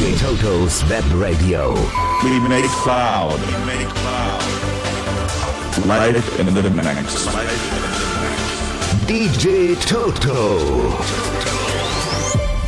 [0.00, 1.74] DJ Toto's Web Radio.
[2.24, 3.38] We make cloud.
[3.38, 4.42] We make cloud.
[5.84, 7.26] Live in the mix.
[9.04, 10.96] DJ Toto.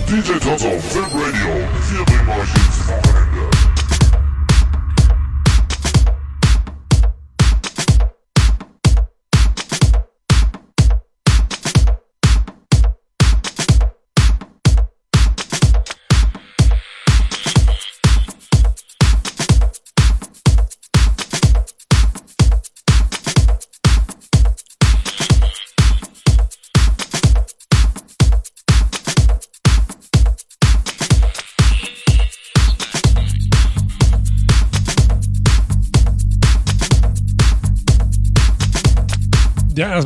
[0.05, 2.62] DJ Toto, Web Radio,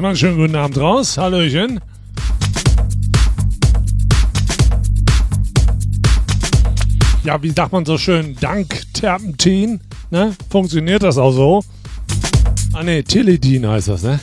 [0.07, 1.19] Erstmal einen schönen guten Abend raus.
[1.19, 1.81] Hallöchen.
[7.25, 8.37] Ja, wie sagt man so schön?
[8.41, 9.81] Dank Terpentin.
[10.11, 10.37] Ne?
[10.49, 11.65] Funktioniert das auch so?
[12.73, 14.21] Ah ne, Tilidin heißt das, ne?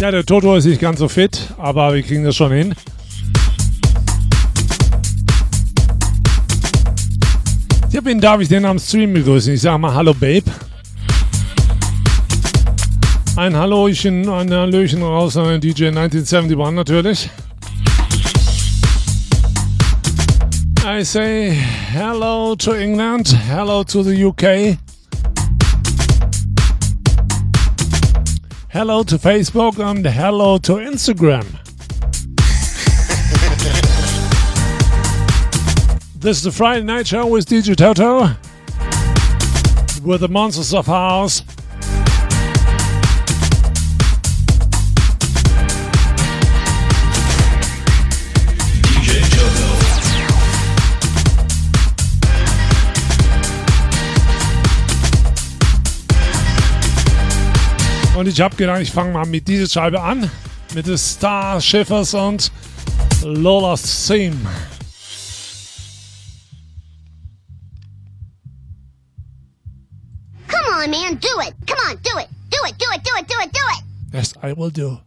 [0.00, 2.74] Ja, der Toto ist nicht ganz so fit, aber wir kriegen das schon hin.
[7.90, 9.54] Ja, wen darf ich denn am Stream begrüßen?
[9.54, 10.44] Ich sage mal Hallo Babe.
[13.34, 17.30] Ein Hallöchen, ein Hallöchen raus an den DJ 1971 natürlich.
[20.84, 24.76] I say hello to England, hello to the UK.
[28.68, 31.46] Hello to Facebook and hello to Instagram.
[36.20, 38.34] This is the Friday Night Show with DJ Toto
[40.02, 41.44] with the Monsters of House.
[58.16, 60.28] Und ich habe gedacht, ich fange mal mit dieser Scheibe an.
[60.74, 62.50] Mit den Star Schiffers und
[63.22, 64.36] Lola's Theme.
[70.78, 71.54] On, man, do it.
[71.66, 72.28] Come on, do it.
[72.50, 73.82] Do it, do it, do it, do it, do it.
[74.12, 74.98] Yes, I will do.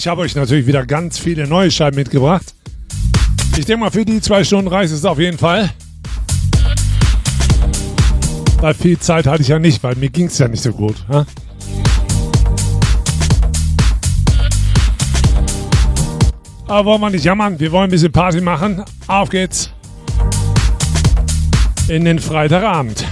[0.00, 2.54] Ich habe euch natürlich wieder ganz viele neue Scheiben mitgebracht.
[3.58, 5.68] Ich denke mal, für die zwei Stunden reicht es auf jeden Fall.
[8.60, 10.96] Weil viel Zeit hatte ich ja nicht, weil mir ging es ja nicht so gut.
[11.12, 11.26] Ja?
[16.66, 18.82] Aber wollen wir nicht jammern, wir wollen ein bisschen Party machen.
[19.06, 19.70] Auf geht's
[21.88, 23.04] in den Freitagabend.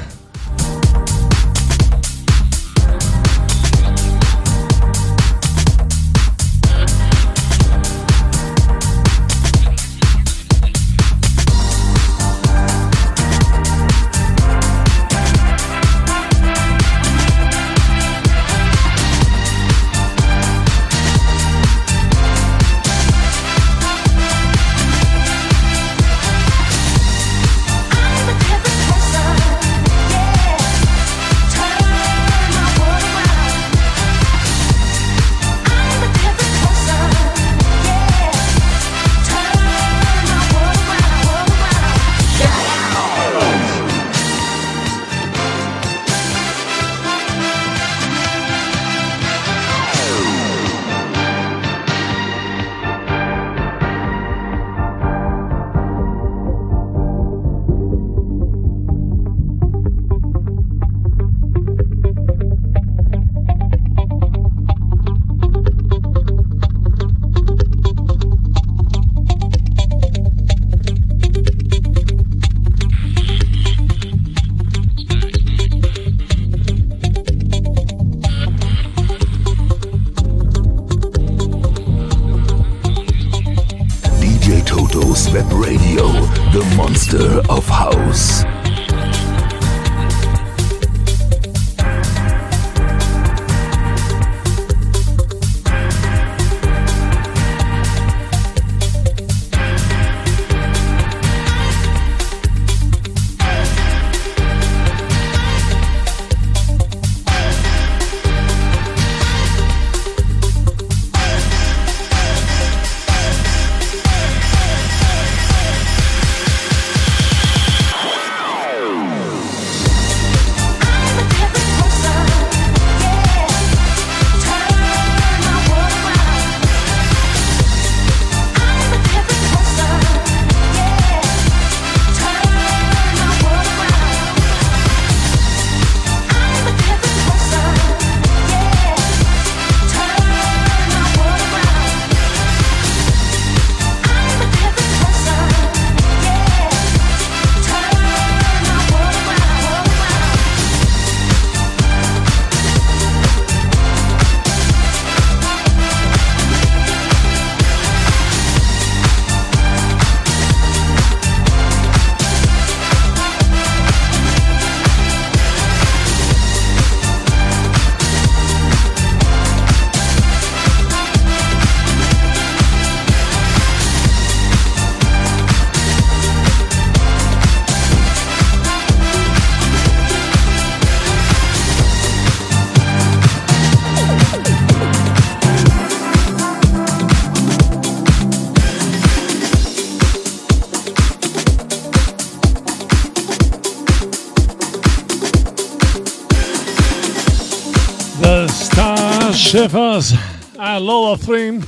[199.50, 200.12] Schäfers,
[200.58, 201.62] I love Theme.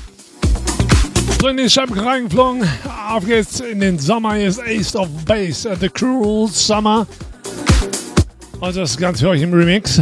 [1.40, 2.68] So in die Scheiben reingeflogen.
[3.08, 4.34] Auf geht's in den Sommer.
[4.34, 7.06] Hier ist Ace of Base, äh, The Cruel Summer.
[8.60, 9.98] Und das Ganze höre ich im Remix.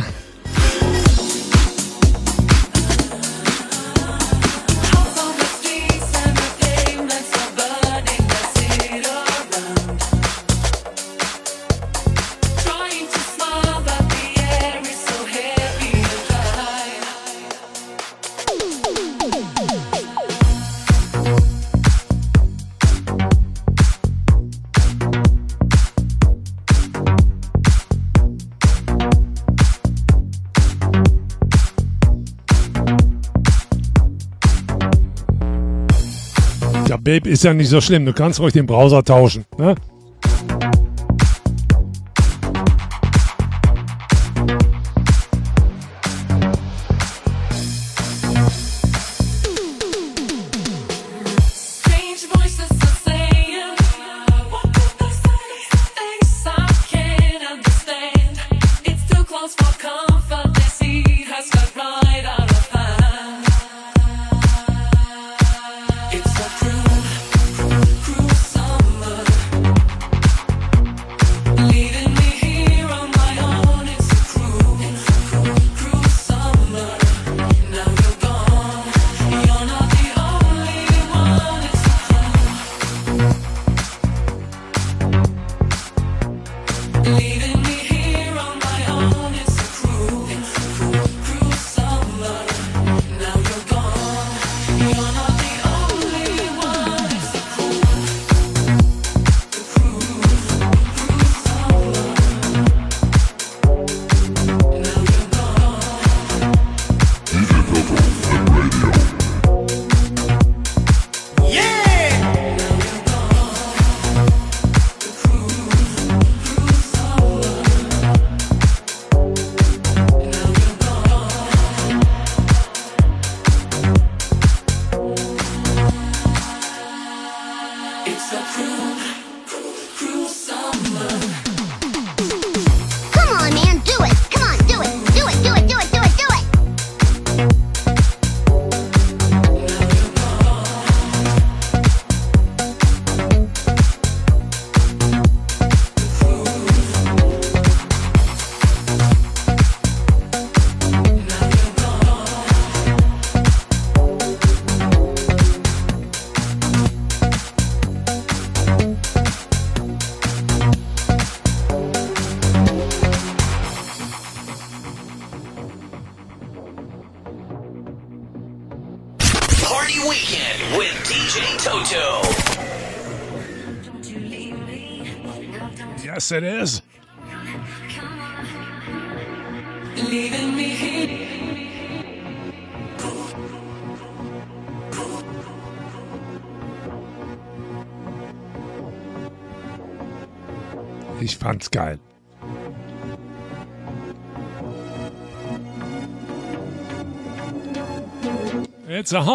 [37.09, 38.05] Babe, ist ja nicht so schlimm.
[38.05, 39.47] Du kannst ruhig den Browser tauschen.
[39.57, 39.77] Ne?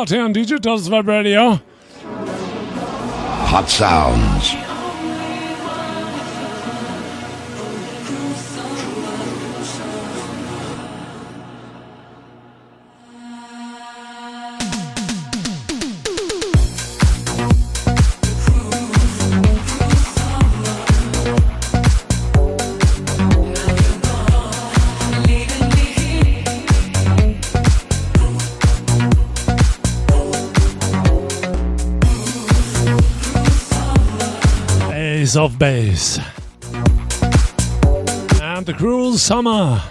[0.04, 1.62] Martin, Digital Web Radio.
[3.48, 4.63] Hot sounds.
[35.34, 36.20] Ace of Base.
[38.40, 39.82] And the Cruel Summer.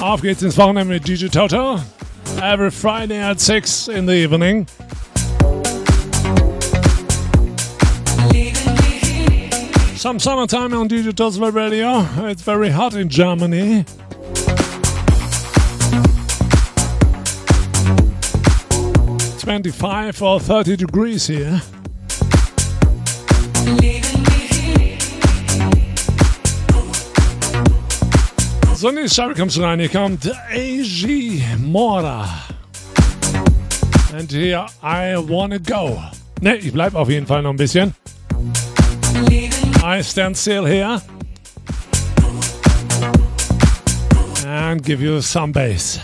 [0.00, 1.80] Auf geht's ins Wochenende mit DJ Toto.
[2.40, 4.68] Every Friday at 6 in the evening.
[9.96, 12.06] Some summertime on DJ Toto's Radio.
[12.28, 13.84] It's very hot in Germany.
[19.52, 21.60] Twenty-five or thirty degrees here.
[28.74, 29.78] So, nächste Scheibe kommt rein.
[29.78, 32.26] Hier kommt AG Mora.
[34.14, 36.02] And here I wanna go.
[36.40, 37.94] Ne, ich bleib auf jeden Fall noch ein bisschen.
[39.84, 41.02] I stand still here.
[44.46, 46.00] And give you some bass.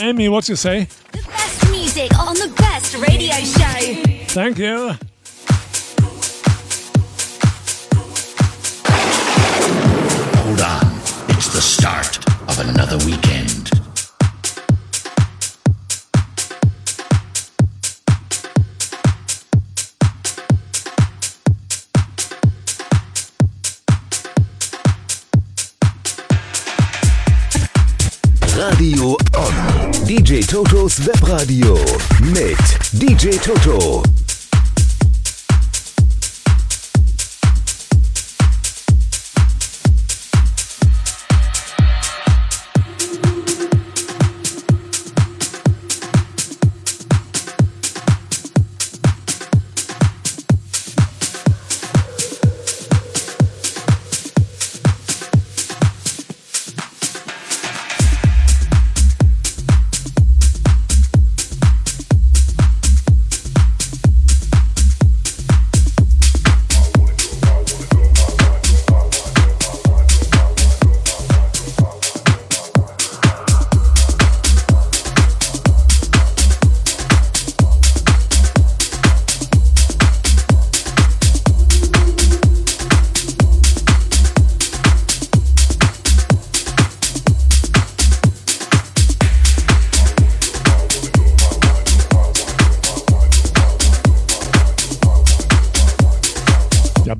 [0.00, 0.88] Amy, what you say?
[1.12, 4.02] The best music on the best radio show.
[4.26, 4.92] Thank you.
[10.36, 10.86] Hold on.
[11.30, 13.70] It's the start of another weekend.
[28.56, 29.23] Radio On.
[30.14, 31.74] DJ Totos Webradio
[32.20, 34.23] mit DJ Toto.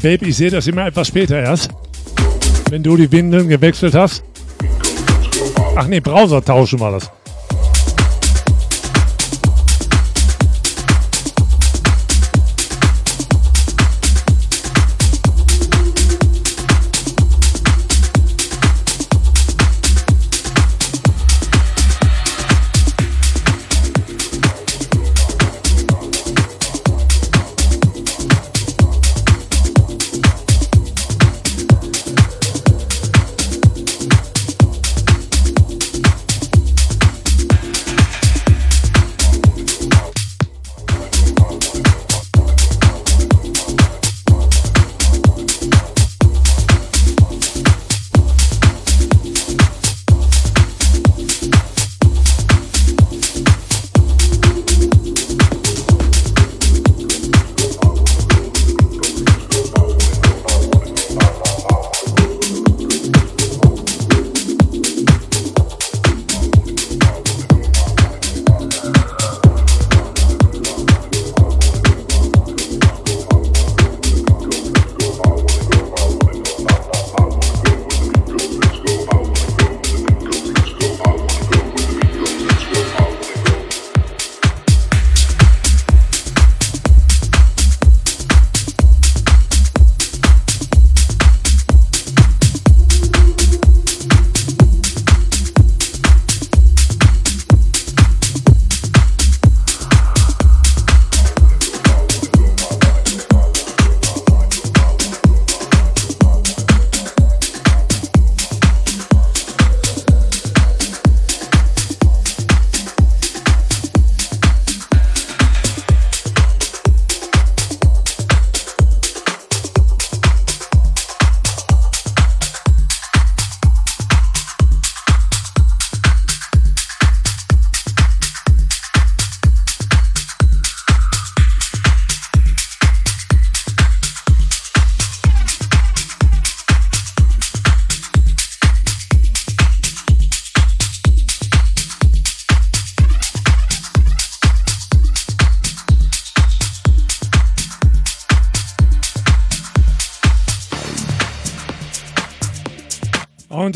[0.05, 1.71] Ja, Baby, ich sehe das immer etwas später erst.
[2.69, 4.23] Wenn du die Windeln gewechselt hast.
[5.77, 7.11] Ach nee, Browser tauschen war das.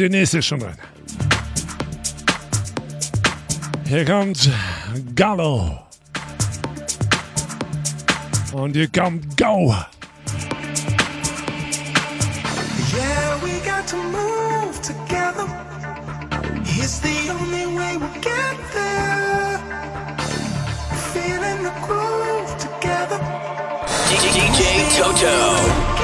[0.09, 0.73] Und die nächste ist schon drin.
[3.87, 4.51] Hier kommt
[5.15, 5.81] Gallo.
[8.55, 9.75] Und hier kommt Go.
[12.91, 15.47] Yeah, we got to move together.
[16.65, 19.61] It's the only way we'll get there.
[21.13, 23.21] Feeling the groove together.
[24.09, 25.98] DJ Toto.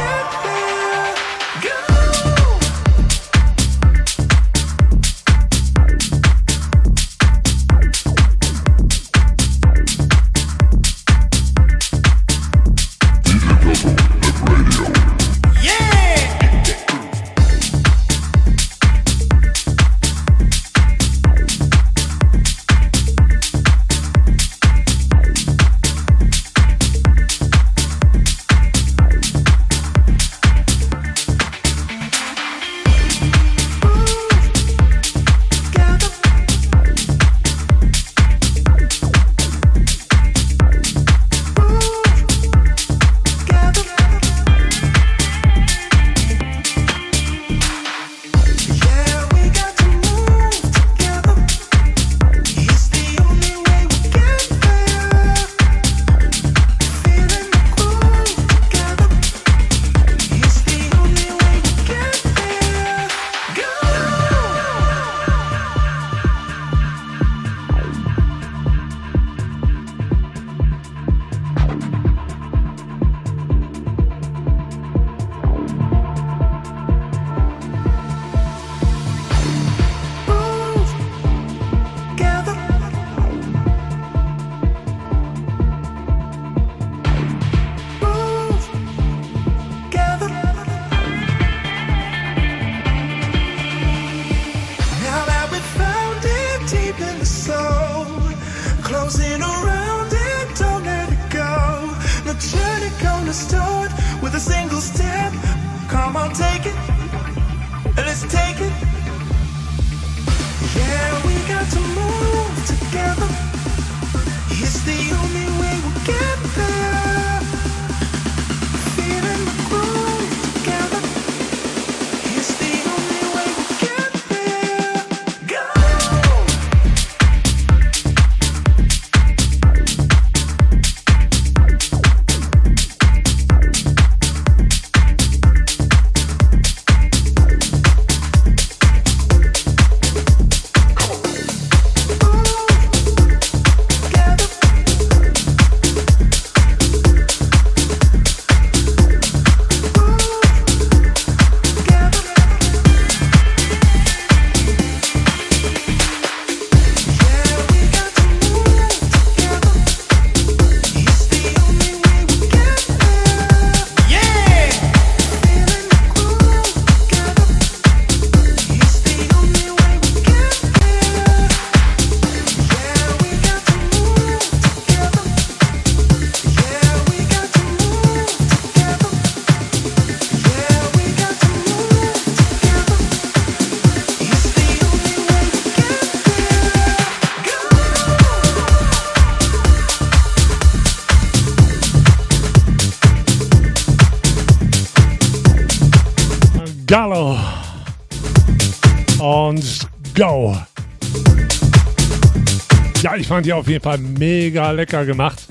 [203.35, 205.43] Ich fand die auf jeden Fall mega lecker gemacht.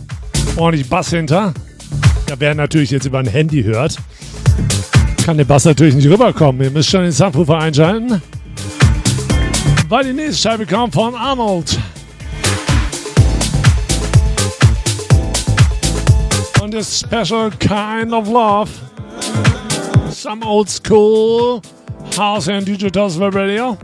[0.55, 1.53] Ordentlich Bass hinter.
[2.29, 3.97] Ja, wer natürlich jetzt über ein Handy hört,
[5.25, 6.61] kann der Bass natürlich nicht rüberkommen.
[6.61, 8.21] Ihr müsst schon den Subwoofer einschalten.
[9.89, 11.77] Weil die nächste Scheibe kommt von Arnold.
[16.61, 18.69] Und das Special Kind of Love.
[20.09, 21.59] Some old school
[22.17, 23.77] House and Digital Radio.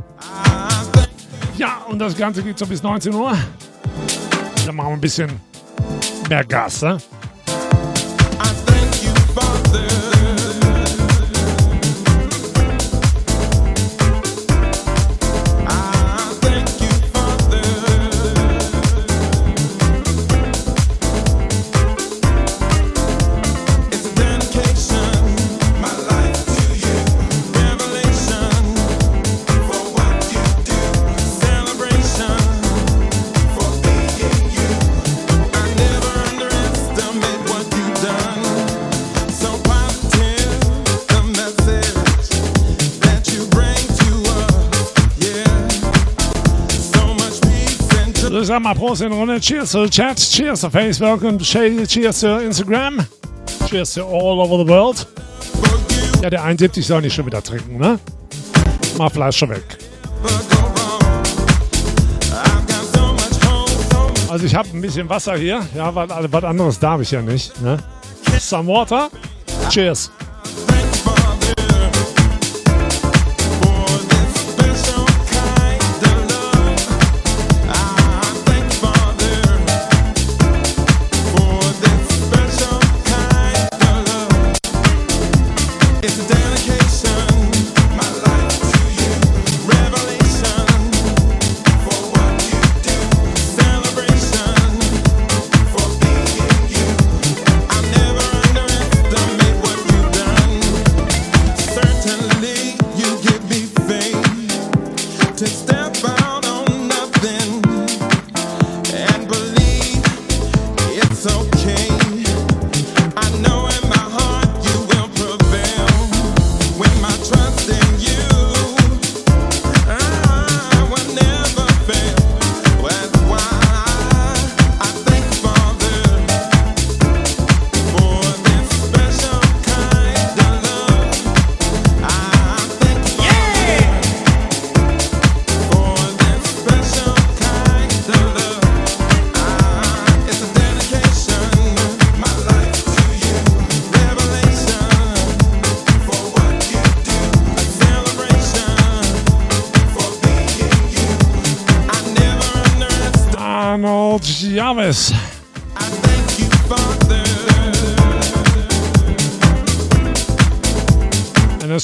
[1.57, 3.37] Ja, und das Ganze geht so bis 19 Uhr.
[4.69, 5.31] Dann machen wir ein bisschen
[6.29, 6.99] mehr Gas, ne?
[48.59, 49.39] Sag mal Prost in Runde.
[49.39, 50.17] Cheers to the Chat.
[50.17, 53.05] Cheers to Facebook und Cheers to Instagram.
[53.69, 55.07] Cheers to all over the world.
[56.21, 57.99] Ja, der 71 soll nicht schon wieder trinken, ne?
[58.97, 59.63] Mal Flasche weg.
[64.29, 65.65] Also ich habe ein bisschen Wasser hier.
[65.73, 67.61] Ja, was, was anderes darf ich ja nicht.
[67.61, 67.77] Ne?
[68.39, 69.09] Some water.
[69.69, 70.11] Cheers.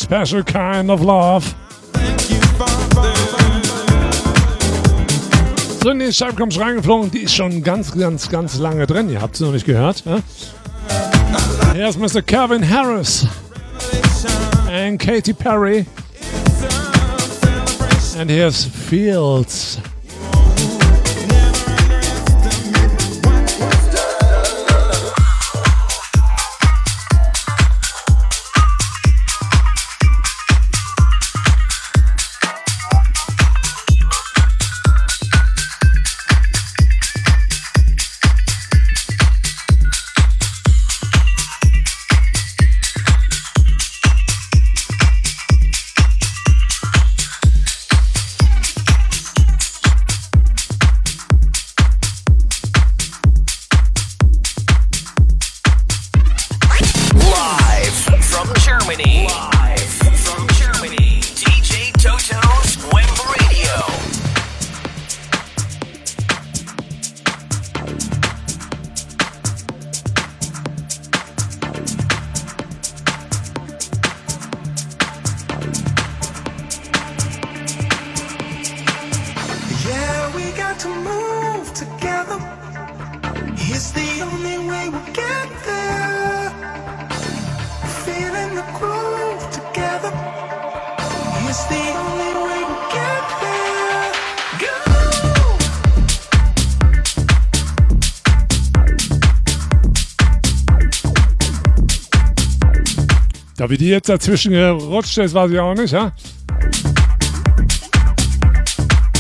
[0.06, 1.56] Special kind of love.
[5.82, 7.10] So, in die Scheibe kommt reingeflogen.
[7.10, 9.10] Die ist schon ganz, ganz, ganz lange drin.
[9.10, 10.04] Ihr habt sie noch nicht gehört.
[10.06, 10.20] Ja?
[11.74, 12.22] Hier ist Mr.
[12.22, 13.26] Kevin Harris.
[14.72, 15.86] And Katy Perry.
[18.20, 19.80] And here's Fields.
[103.76, 106.14] Wie die jetzt dazwischen gerutscht ist, weiß ich auch nicht, ja?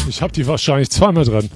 [0.07, 1.49] Ich hab die wahrscheinlich zweimal drin.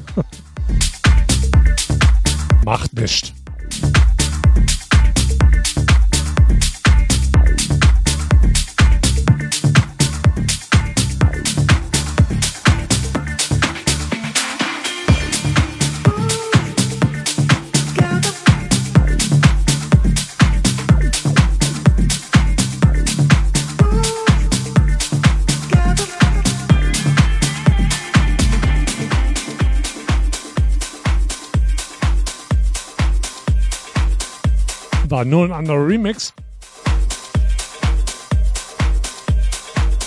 [35.60, 36.32] under remix.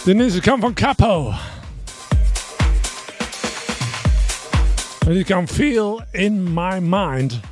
[0.06, 1.34] The news come from Capo.
[5.06, 7.42] And you can feel in my mind.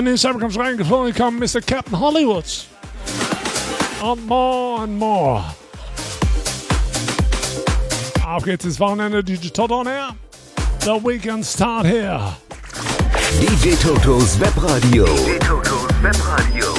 [0.00, 1.60] So, in den Cyber kommt reingeflogen, kam Mr.
[1.60, 2.46] Captain Hollywood.
[4.02, 5.44] And more and more.
[8.26, 10.16] Auf geht's ins Wochenende, DJ Todd on air.
[10.86, 12.18] The weekend start here.
[13.40, 15.04] DJ Totos Webradio.
[15.04, 16.74] DJ Totos Webradio.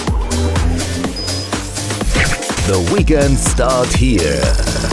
[2.66, 4.91] The weekend start here.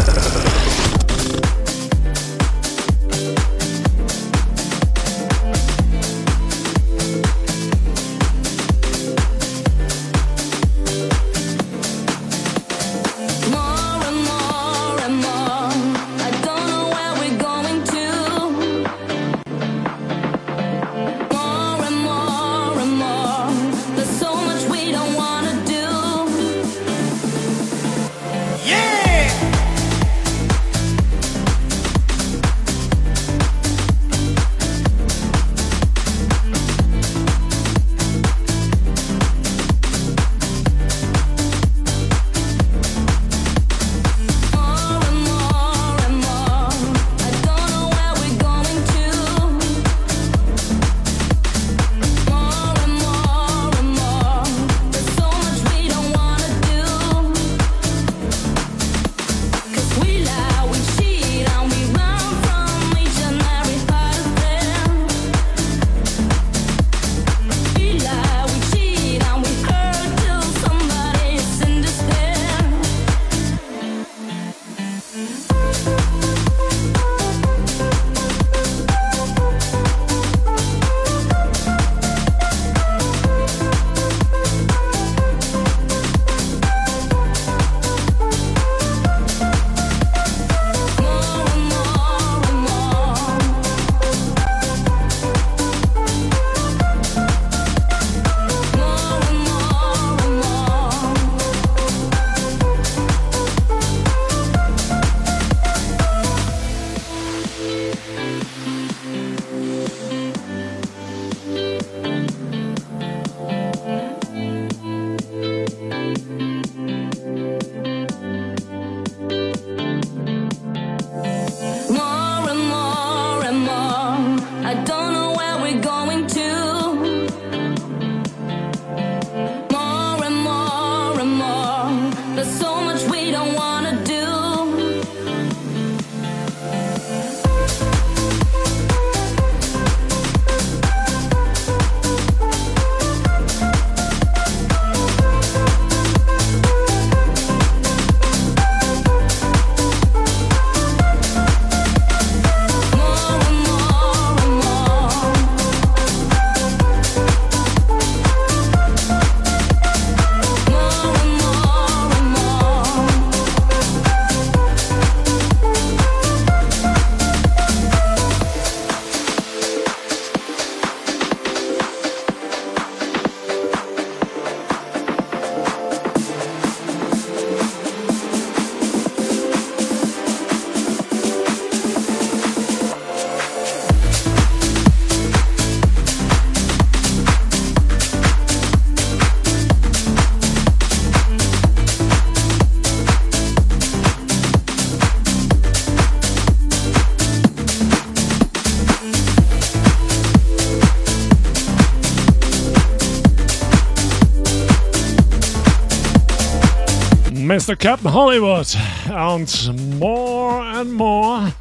[207.58, 207.76] Mr.
[207.76, 208.68] Captain Hollywood
[209.08, 211.52] und More and More.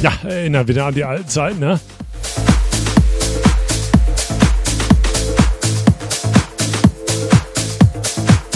[0.00, 1.78] Ja, erinnert wieder an die alten Zeiten, ne?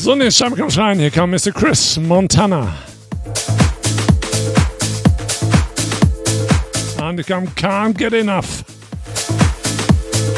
[0.00, 0.98] So, ne, Scheibe kommt rein.
[0.98, 1.52] Hier kommt Mr.
[1.52, 2.72] Chris Montana.
[6.98, 8.64] Und ich kam Can't Get Enough.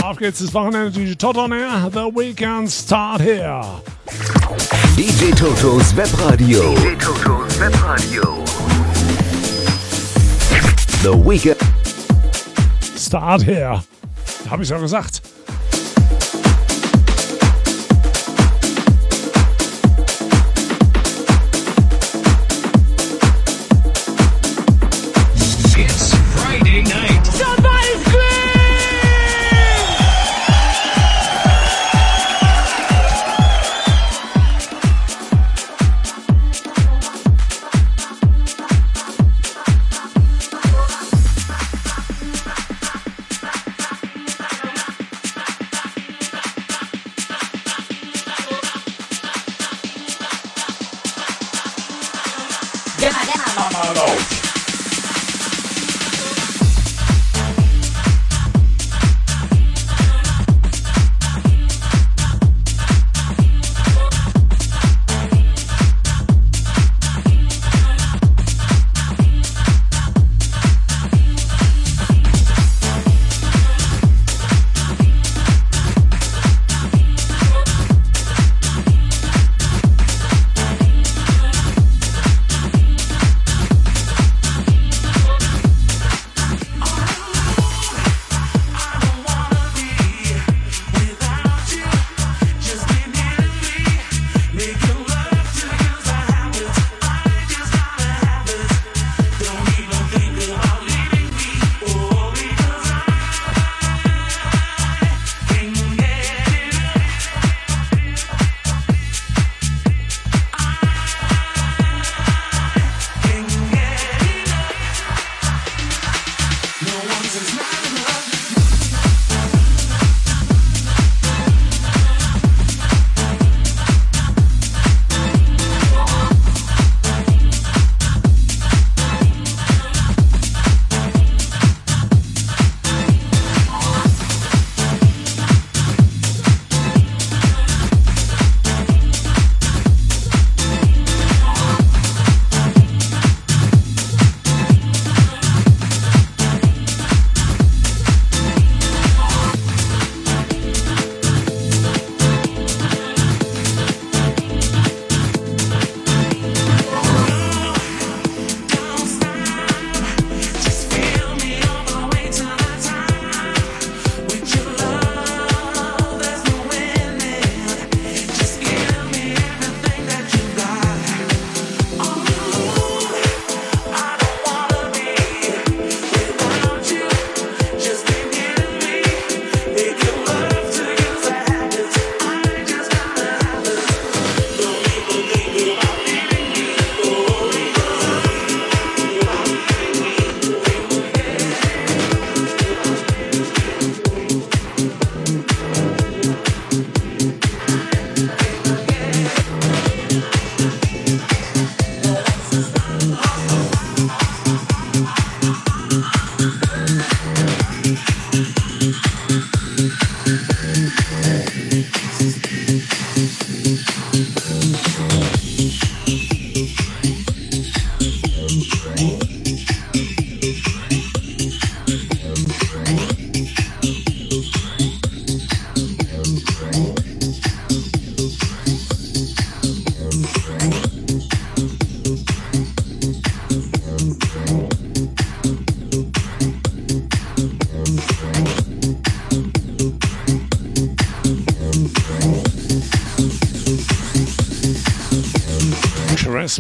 [0.02, 0.90] Auf geht's das Wochenende,
[1.22, 1.88] on Air.
[1.92, 3.80] The Weekend Start here.
[4.98, 6.74] DJ Totos Webradio.
[6.74, 8.44] DJ Totos Webradio.
[11.02, 11.61] The weekend.
[12.96, 13.80] Start here.
[14.50, 15.17] Hab ich ja gesagt.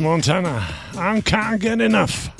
[0.00, 2.30] Montana I Can't Get Enough.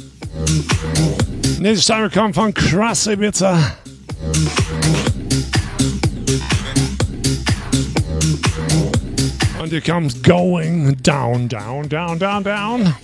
[1.61, 3.75] This time we come from Crass Ibiza.
[9.61, 12.95] And it comes going down, down, down, down, down.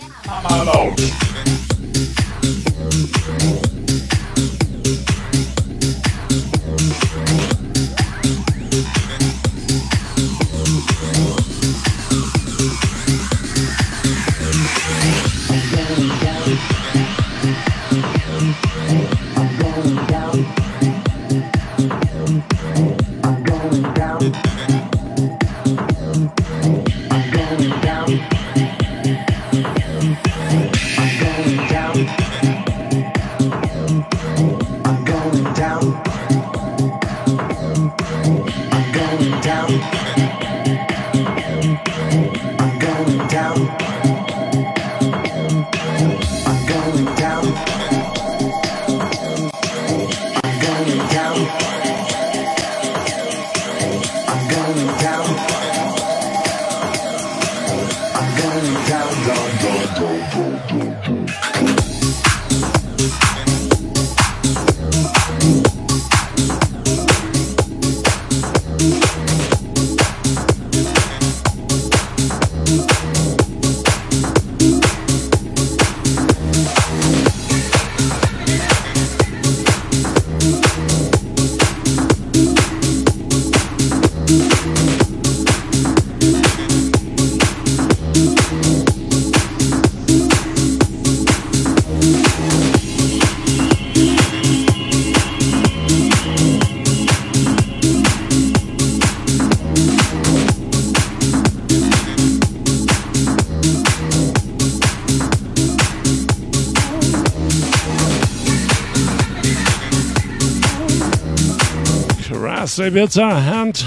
[112.75, 113.85] Krasse Ibiza uh, and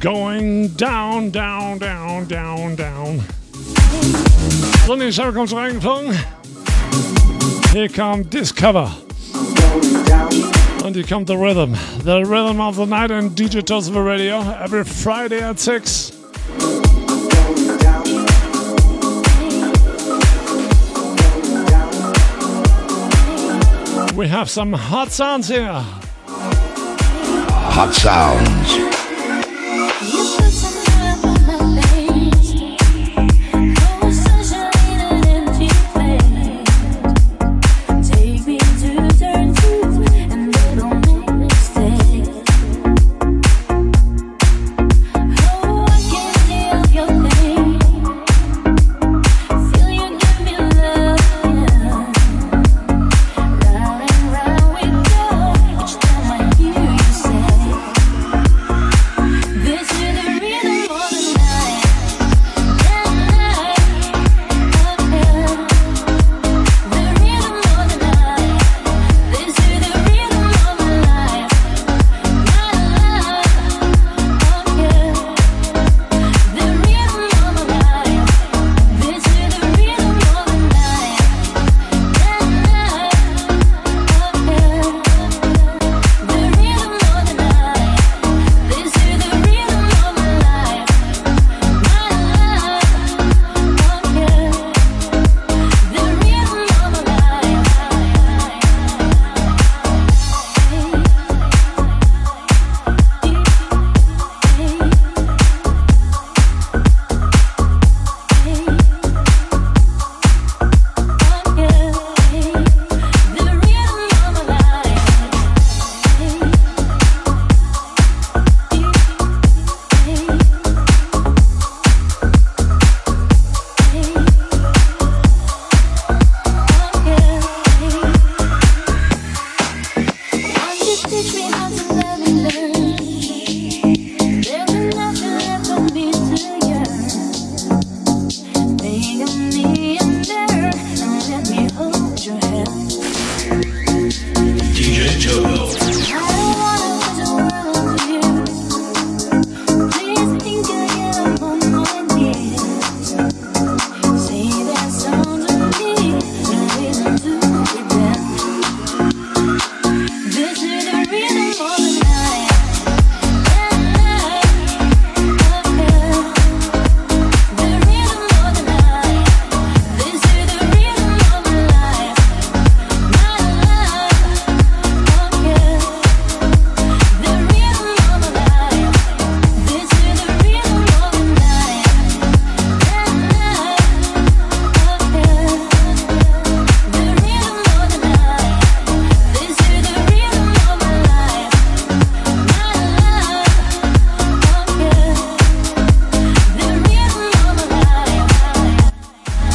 [0.00, 3.20] going down, down, down, down, down.
[4.84, 6.18] So, in die Show kommt reingeflogen.
[7.72, 8.90] Hier kommt Discover.
[10.84, 11.76] Und hier kommt The Rhythm.
[12.02, 16.05] The Rhythm of the Night on DJ Tosva Radio every Friday at 6.
[24.16, 25.84] We have some hot sounds here.
[27.76, 28.95] Hot sounds.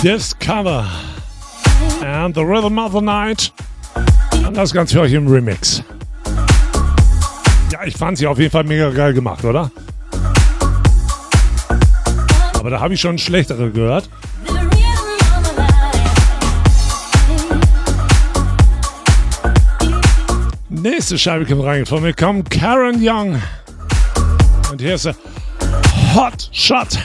[0.04, 0.90] Discover
[2.04, 3.54] and the Rhythm of the Night.
[4.48, 5.84] Und das Ganze für euch im Remix.
[7.72, 9.70] Ja, ich fand sie auf jeden Fall mega geil gemacht, oder?
[12.58, 14.10] Aber da habe ich schon schlechtere gehört.
[20.70, 21.86] Nächste Scheibe kommt rein.
[21.86, 23.40] Von mir kommt Karen Young.
[24.72, 25.16] Und hier ist er.
[26.16, 26.98] Hot Shot.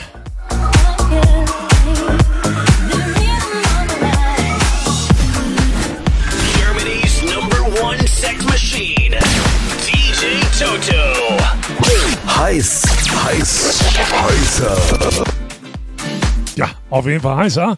[1.09, 1.66] Germany's
[10.59, 11.37] Toto.
[12.35, 12.81] Heiß,
[13.25, 15.23] heiß, heißer.
[16.55, 17.77] Ja, auf jeden Fall heißer.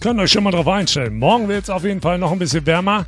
[0.00, 1.18] Könnt euch schon mal drauf einstellen.
[1.18, 3.04] Morgen wird es auf jeden Fall noch ein bisschen wärmer.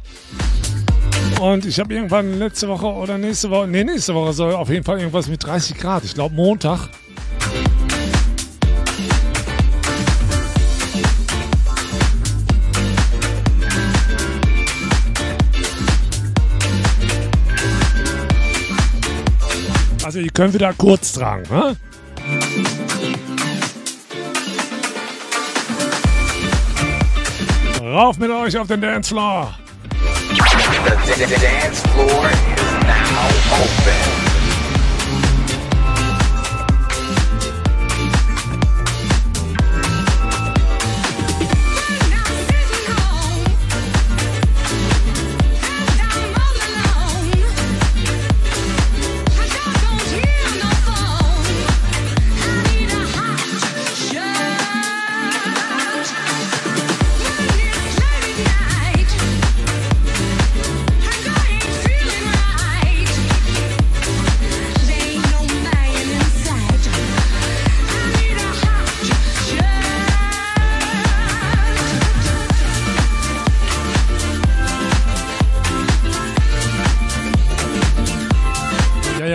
[1.40, 4.84] Und ich habe irgendwann letzte Woche oder nächste Woche, nee, nächste Woche soll auf jeden
[4.84, 6.05] Fall irgendwas mit 30 Grad.
[6.05, 6.90] Ich glaube Montag.
[20.21, 21.77] Ihr könnt wieder kurz tragen, ne?
[27.81, 29.55] Rauf mit euch auf den Dancefloor.
[31.07, 33.29] The, the dance floor is now
[33.62, 34.30] open.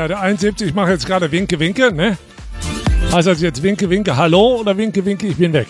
[0.08, 2.18] Der 71 macht jetzt gerade Winke, Winke, ne?
[3.12, 5.68] Heißt das jetzt Winke, Winke, Hallo oder Winke, Winke, ich bin weg?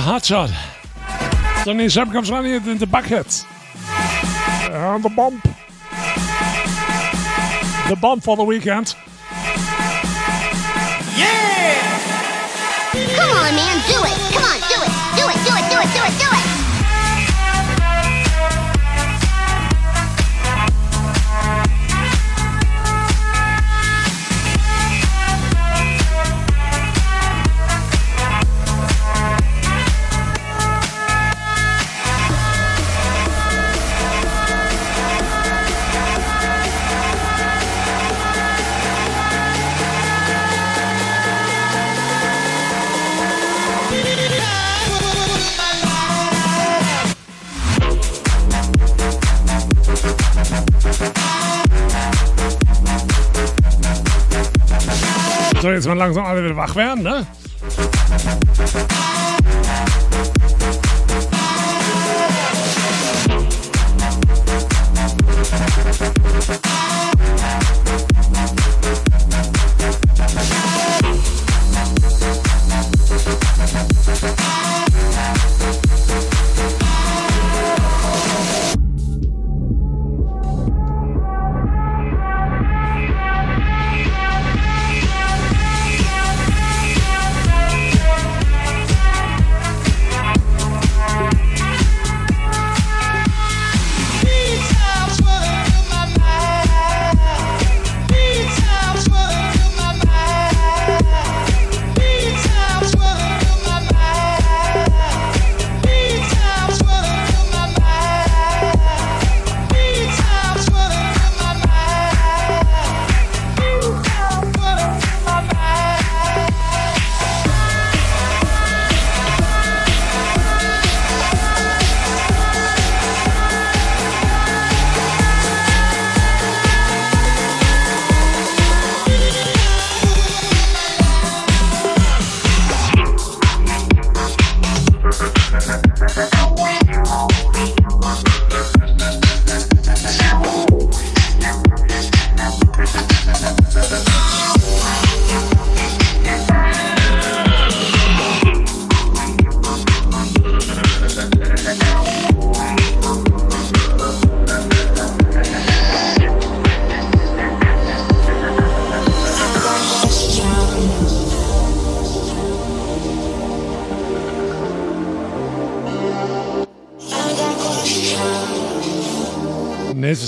[0.00, 0.50] hot shot
[1.64, 3.44] Sonny Shep comes running in the bucket.
[4.70, 5.42] And the bomb.
[7.88, 8.94] The bomb for the weekend.
[55.78, 57.24] Jetzt mal langsam alle wieder wach werden, ne?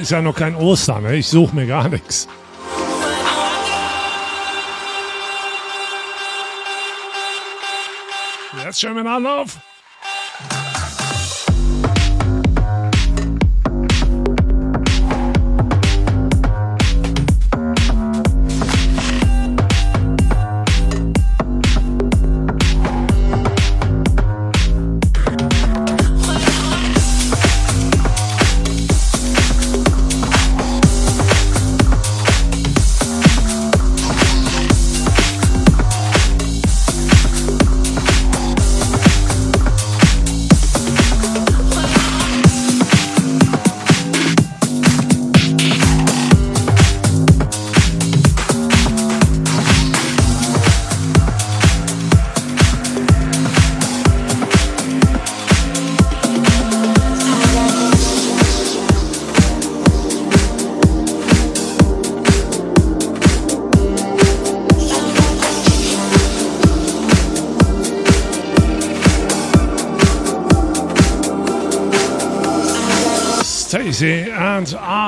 [0.00, 1.16] ist ja noch kein Ostern, ne?
[1.16, 2.26] Ich suche mir gar nichts.
[8.64, 9.58] Jetzt schon mit Anlauf.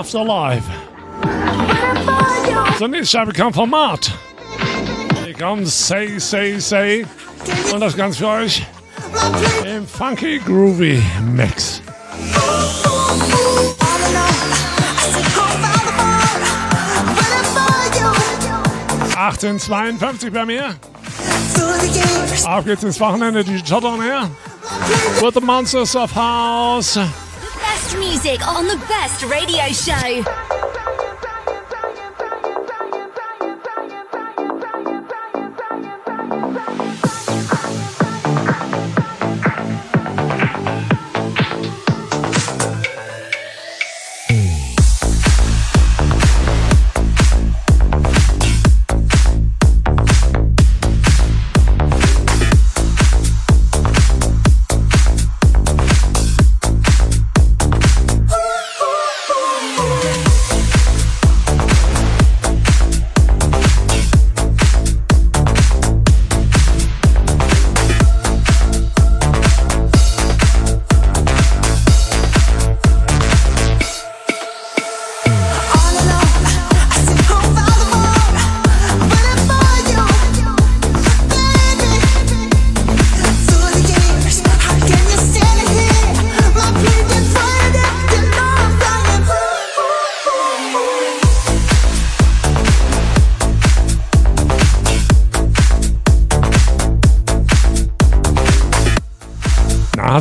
[0.03, 0.64] And Afterlife.
[2.78, 4.12] So, nächste Scheibe kommt von Mart.
[5.24, 7.07] Hier kommt Say, Say, Say.
[7.72, 8.62] Und das Ganze für euch
[9.64, 11.03] im Funky Groovy
[11.34, 11.82] Mix.
[19.14, 20.74] 1852 bei mir.
[22.44, 24.28] Auf geht's ins Wochenende, die Shot on Air.
[25.20, 26.98] With the Monsters of House.
[28.25, 30.51] Music on the best radio show.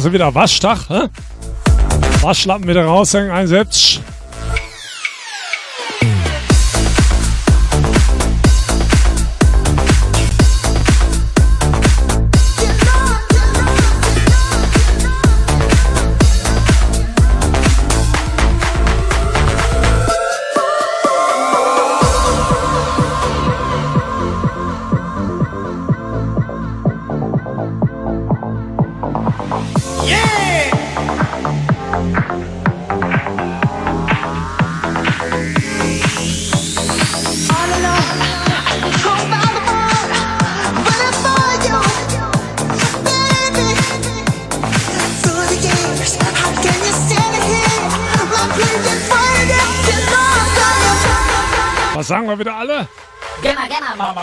[0.01, 0.89] Du wieder Waschtag?
[0.89, 1.09] Hä?
[2.21, 4.01] Waschlappen wieder raushängen, einsetzt.
[4.01, 4.10] Was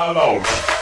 [0.09, 0.78] alone.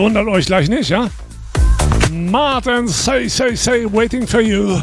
[0.00, 1.10] Wundert euch gleich nicht, ja?
[2.10, 4.80] Martin, say, say, say, waiting for you.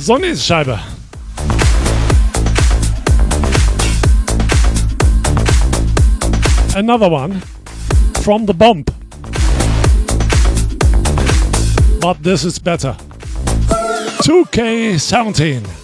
[0.00, 0.78] Sonnys Scheibe.
[6.74, 7.40] Another one
[8.22, 8.90] from the bump.
[12.00, 12.96] But this is better.
[14.22, 15.83] 2K17.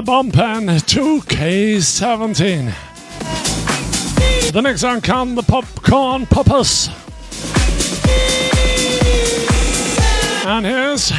[0.00, 2.72] The Bump and 2K17.
[4.50, 6.88] The next one come the Popcorn Poppers.
[10.46, 11.10] And here's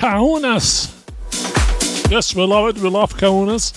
[0.00, 0.90] Kaunas.
[2.10, 2.82] Yes, we love it.
[2.82, 3.76] We love Kaunas.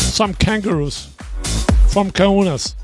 [0.00, 1.08] Some kangaroos
[1.88, 2.76] from Kaunas.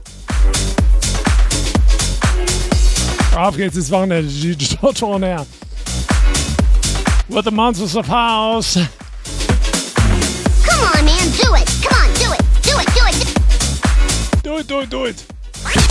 [3.37, 4.29] Auf geht's ins Wochenende.
[4.31, 5.47] Die Toto on air.
[7.29, 8.75] With the Monsters of House.
[10.65, 11.67] Come on, man, do it.
[11.83, 12.43] Come on, do it.
[12.63, 14.43] Do it, do it.
[14.43, 15.25] Do it, do it, do it.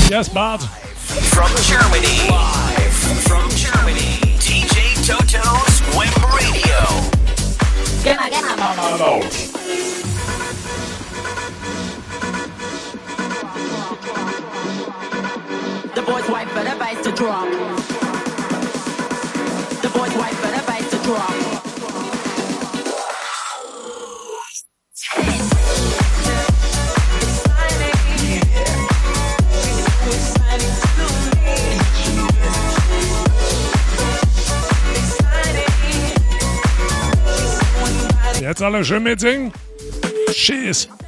[0.09, 0.61] Yes, Bart.
[0.61, 2.29] From Germany.
[2.29, 4.19] Live from Germany.
[4.37, 7.11] DJ Toto's Web Radio.
[8.03, 9.60] The
[17.21, 17.47] drop.
[19.83, 21.35] The boys wait for the bass to drop.
[38.39, 39.51] Jetzt alle schön mitsingen.
[40.33, 41.00] Cheers.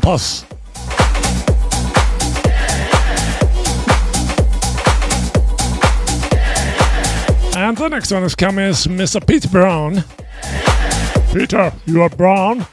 [0.00, 0.44] Poppers.
[7.56, 9.24] And the next one is coming is Mr.
[9.26, 10.04] Peter Brown.
[11.32, 12.66] Peter, you are brown.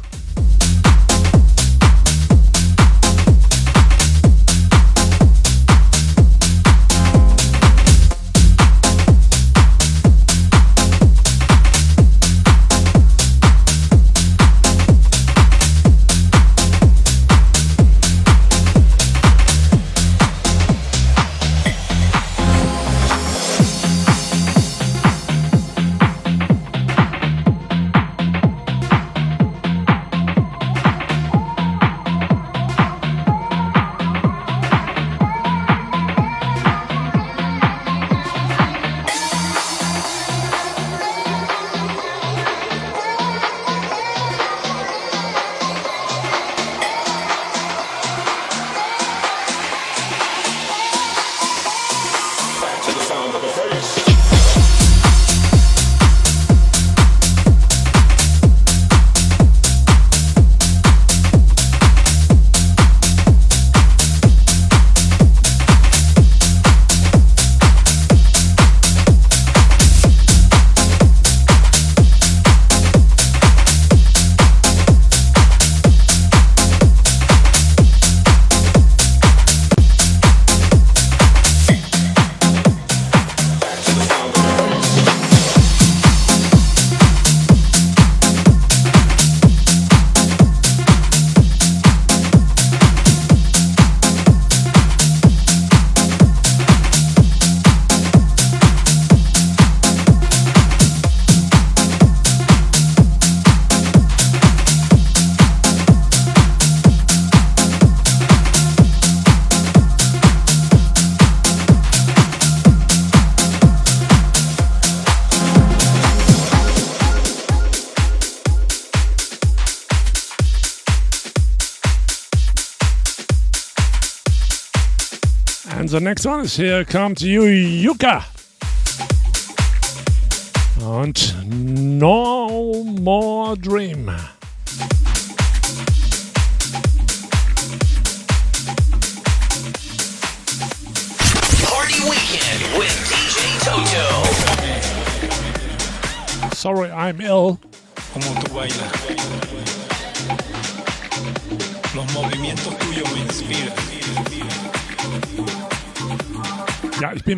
[125.93, 128.32] The next one is here comes you, Yuka.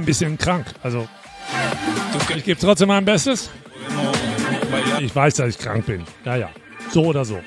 [0.05, 0.67] Ein bisschen krank.
[0.83, 1.07] Also,
[2.35, 3.49] ich gebe trotzdem mein Bestes.
[4.99, 6.03] Ich weiß, dass ich krank bin.
[6.23, 6.49] Ja, ja.
[6.91, 7.41] So oder so.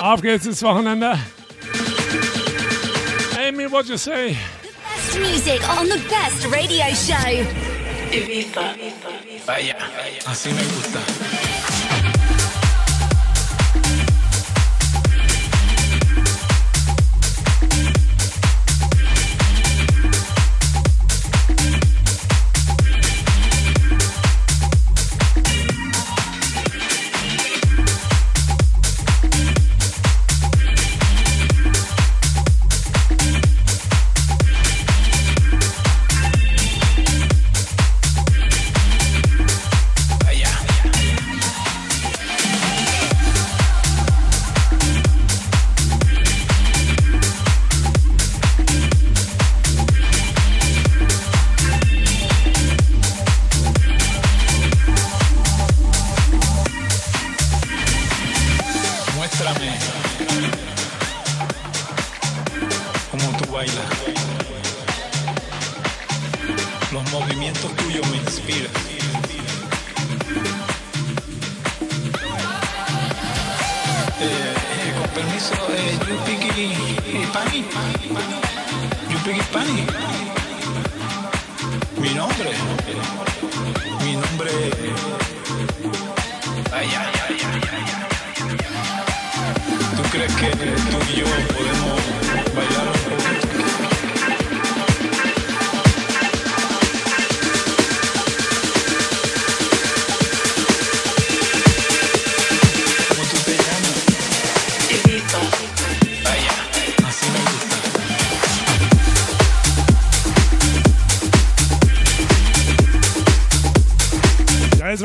[0.00, 1.18] Auf geht's ins Wochenende.
[3.46, 4.36] Amy, what you say?
[4.96, 7.46] Best music on the best radio show.
[8.10, 8.74] Ibiza.
[9.46, 9.76] Vaya,
[10.26, 10.98] así me gusta.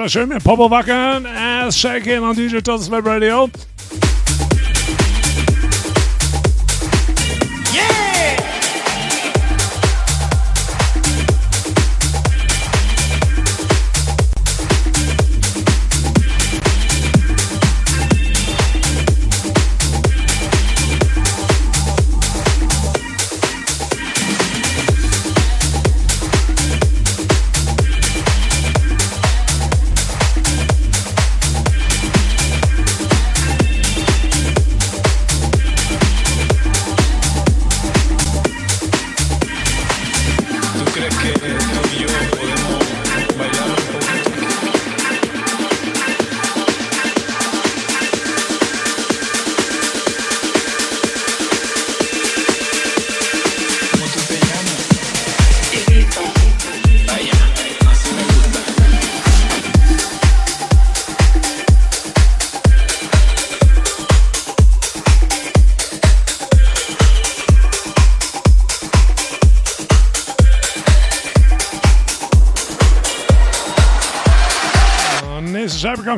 [0.08, 0.56] Sjømi på
[1.28, 3.50] ass shaking Shake Innan Digital Web Radio.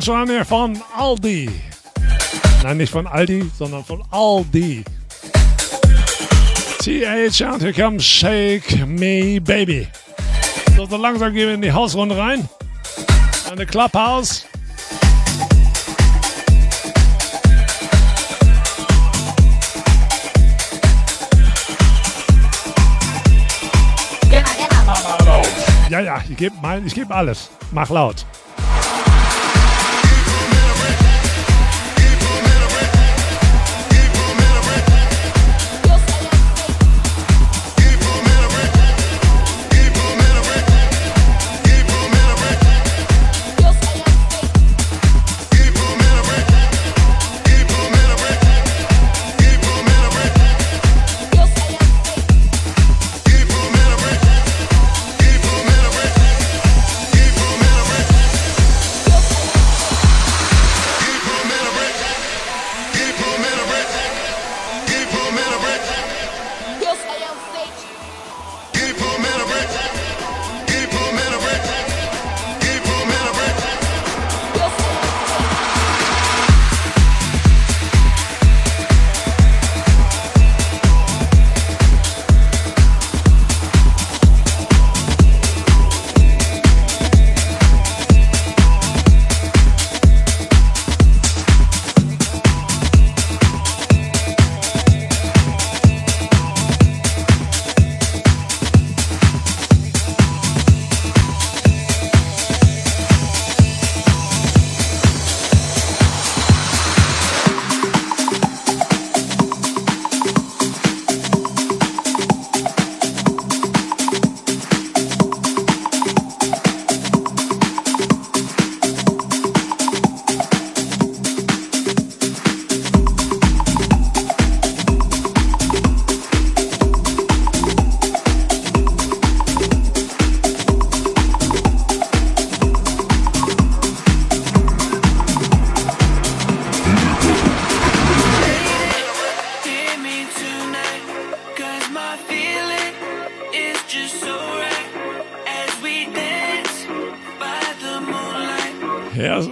[0.02, 1.50] Schon hier von Aldi.
[2.62, 4.84] Nein, nicht von Aldi, sondern von Aldi.
[6.80, 9.88] TH und hier kommt Shake Me Baby.
[10.76, 12.48] So, so langsam gehen wir in die Hausrunde rein.
[13.50, 14.46] Eine Clubhouse.
[25.90, 26.54] Ja, ja, ich gebe
[26.94, 27.50] gebe alles.
[27.72, 28.24] Mach laut.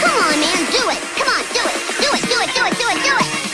[0.00, 1.00] Come on, man, do it.
[1.18, 1.76] Come on, do it.
[2.00, 3.49] Do it, do it, do it, do it, do it.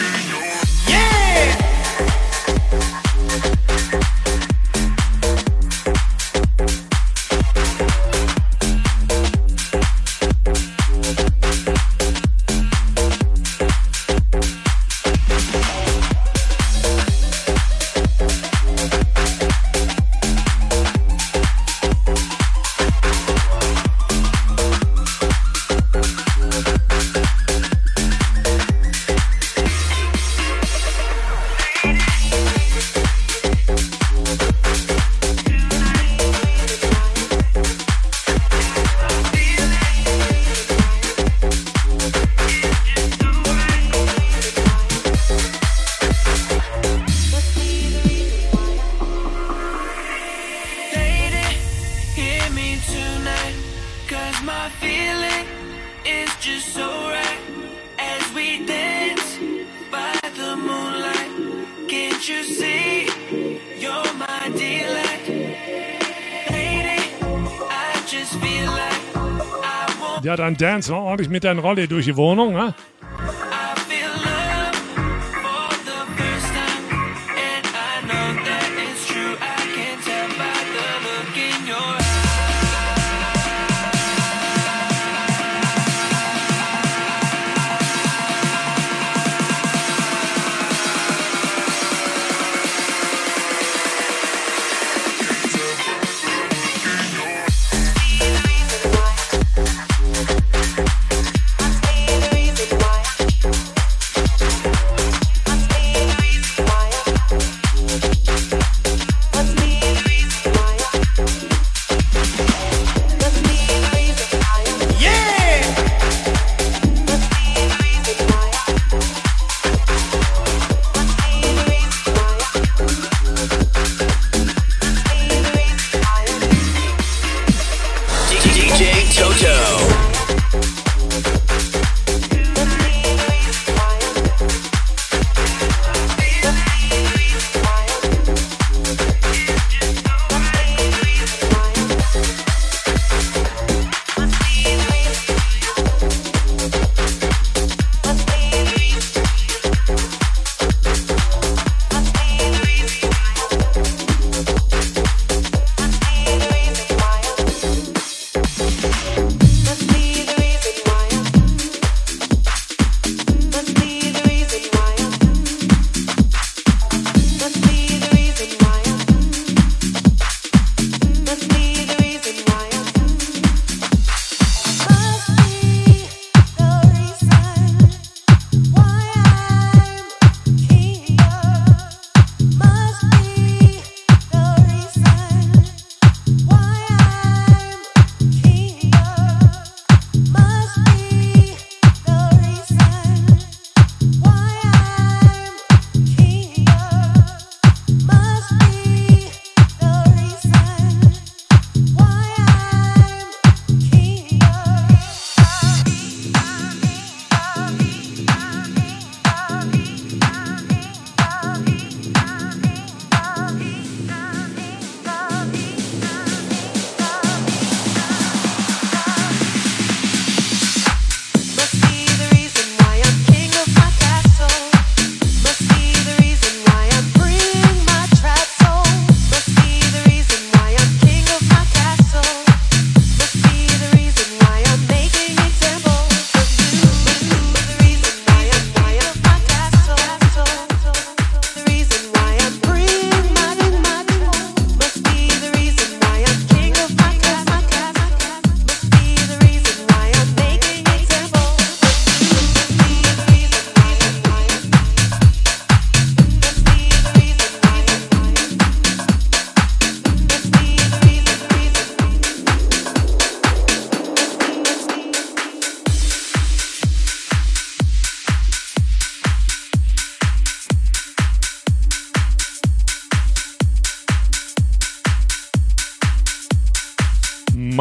[70.57, 72.55] und Dance, ordentlich mit deinem Rolli durch die Wohnung.
[72.55, 72.73] Ne?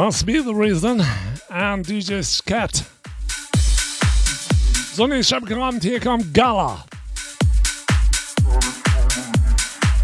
[0.06, 1.02] Must Be the Reason
[1.50, 2.86] and DJ Scat.
[4.94, 6.86] So, nächstes Abend hier kommt Gala.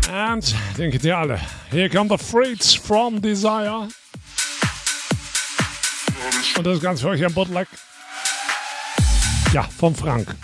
[0.10, 1.40] Und den kennt ihr alle.
[1.70, 3.90] Hier kommt The Freaks from Desire.
[6.58, 7.68] Und das ist ganz für euch ein Bootleg.
[9.54, 10.36] Ja, von Frank.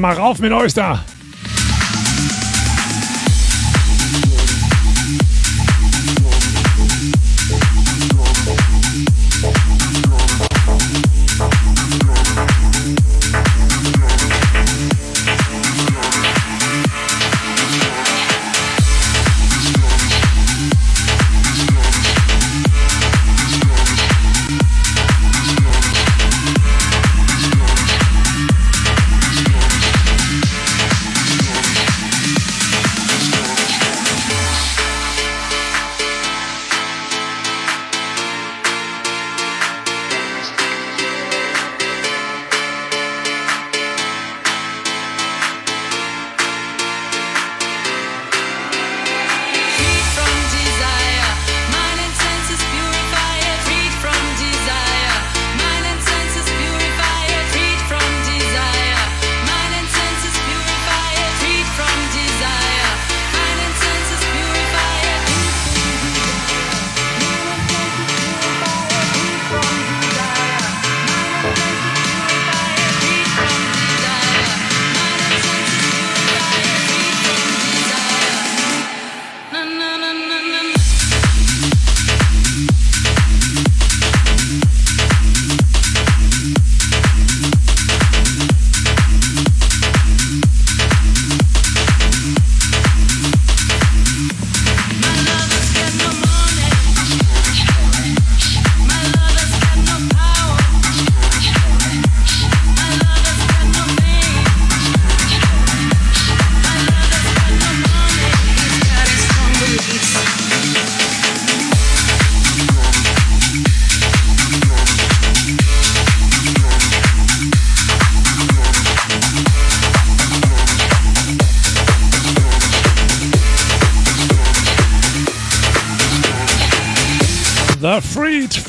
[0.00, 1.04] Mal rauf mit euch da.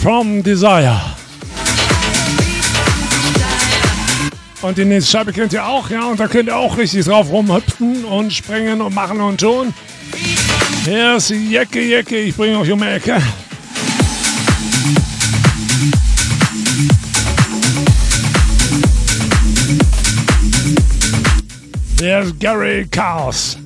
[0.02, 0.98] From Desire.
[4.62, 7.30] Und die nächste Scheibe kennt ihr auch, ja, und da könnt ihr auch richtig drauf
[7.30, 9.74] rumhüpfen und springen und machen und tun.
[10.86, 13.22] Hier ist Jecke Jecke, ich bringe euch um die Ecke.
[22.00, 23.58] Hier ist Gary Chaos.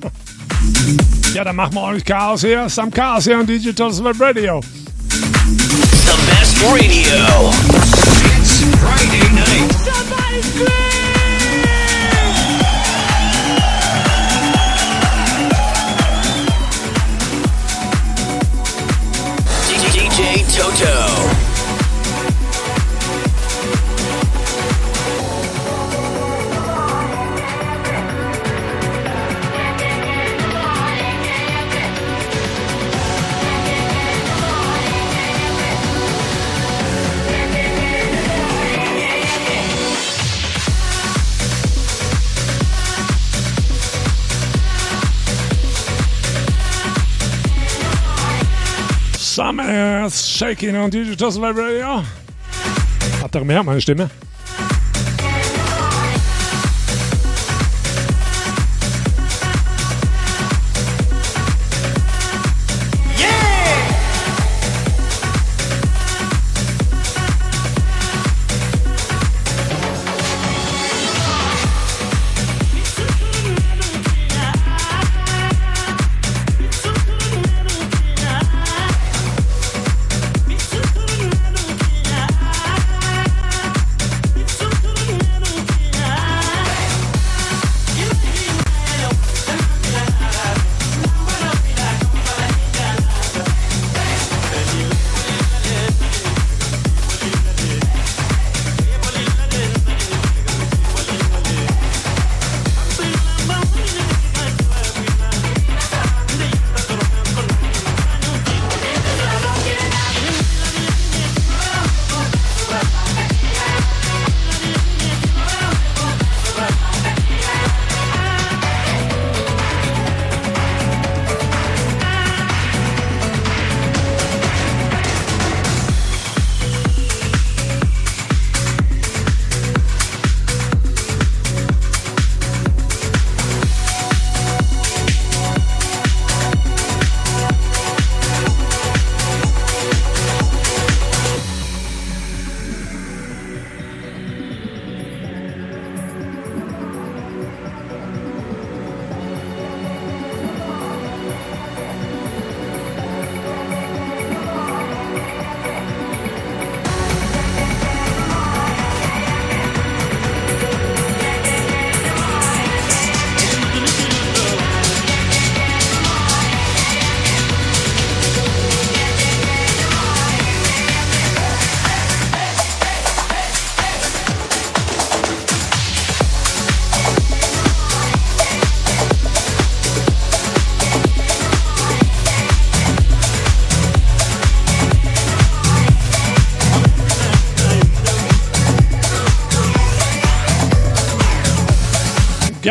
[1.32, 2.68] Ja, dann machen wir ordentlich Chaos hier.
[2.68, 4.60] Sam Chaos hier on Digital Web Radio.
[6.72, 7.50] Radio.
[8.36, 9.23] It's Friday
[50.04, 52.04] Ass shaking on Digital Web Radio.
[53.22, 54.10] Habt ihr mehr meine Stimme?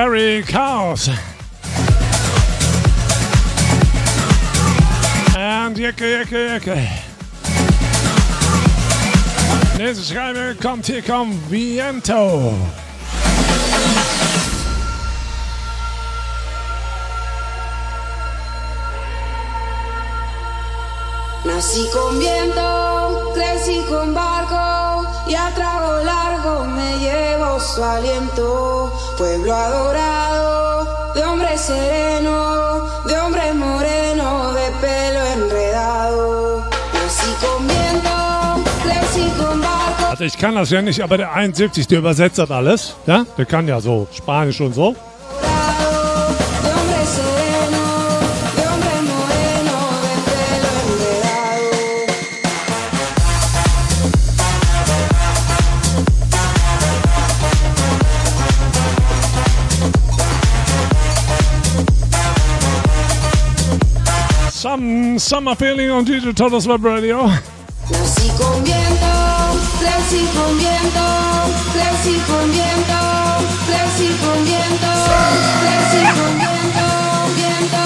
[0.04, 1.08] Gary Chaos.
[5.38, 6.90] And Jecke, Jecke, Jecke.
[9.78, 12.54] Nächste Schreibe kommt hier, kommt Viento.
[21.46, 27.33] Nací con viento, crecí con barco y a trago largo me llevo
[27.64, 28.92] su aliento.
[29.18, 36.64] Pueblo adorado, de hombre sereno, de hombre moreno, de pelo enredado.
[36.94, 39.64] Nací con viento, crecí con.
[40.10, 42.96] Also ich kann das ja nicht, aber der 71, der übersetzt das alles.
[43.08, 43.26] Ja?
[43.38, 44.96] Der kann ja so Spanisch und so.
[65.24, 67.24] Summer Feeling on DJ Totos Web Radio.
[67.90, 69.08] Nací con viento,
[69.80, 71.06] crecí con viento,
[71.72, 73.00] crecí con viento,
[73.66, 74.92] crecí con viento,
[75.64, 76.84] crecí con viento,
[77.40, 77.80] viento,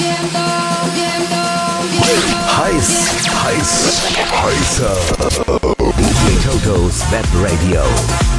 [0.00, 0.38] viento,
[0.94, 1.42] viento,
[1.92, 2.20] viento.
[2.56, 2.90] Heiß,
[3.44, 3.70] heiß,
[4.32, 4.96] heißer.
[5.98, 8.37] DJ Totos Web Radio.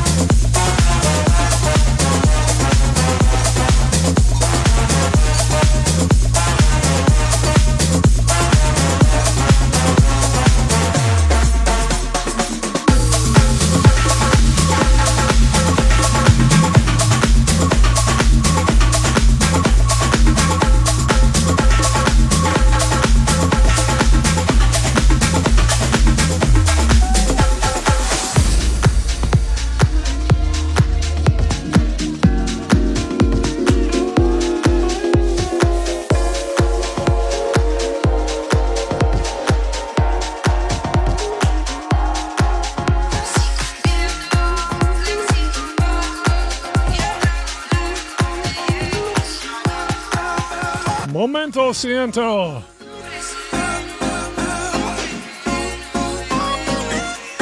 [51.79, 52.61] siento.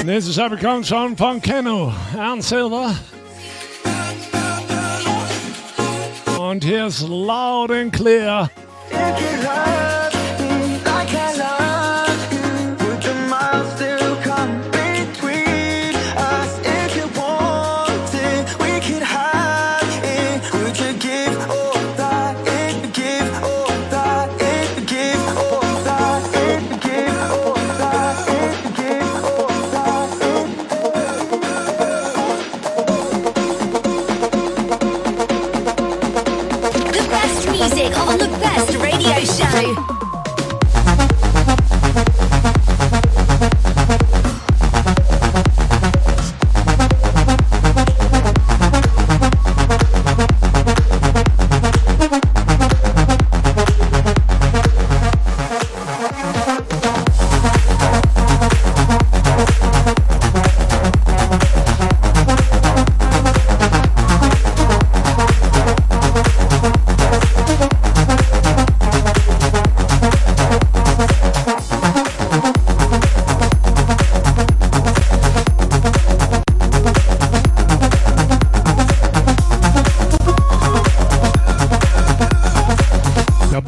[0.05, 2.95] This is Abercrombie Sean Poncano and Silva.
[6.39, 8.47] and here's loud and clear.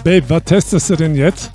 [0.09, 1.51] Babe, was testest du denn jetzt?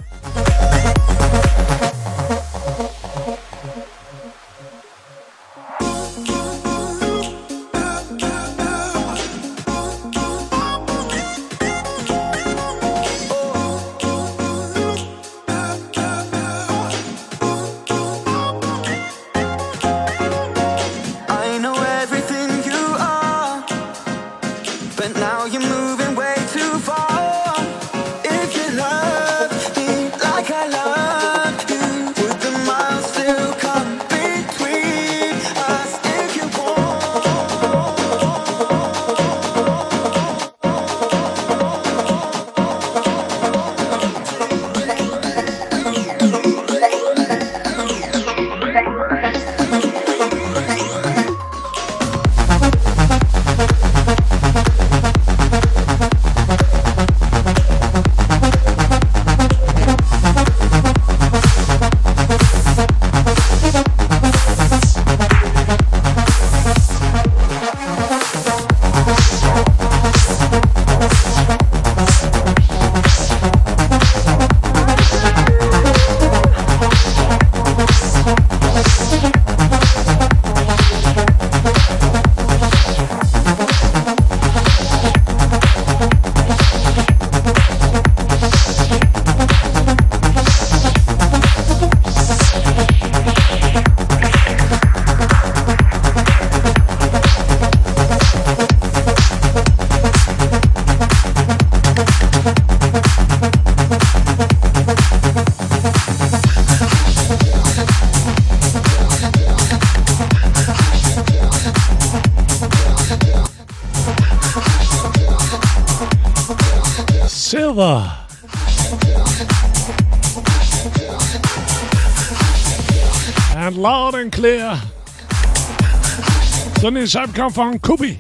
[126.85, 128.19] So den Scheibenkampf von Kubi.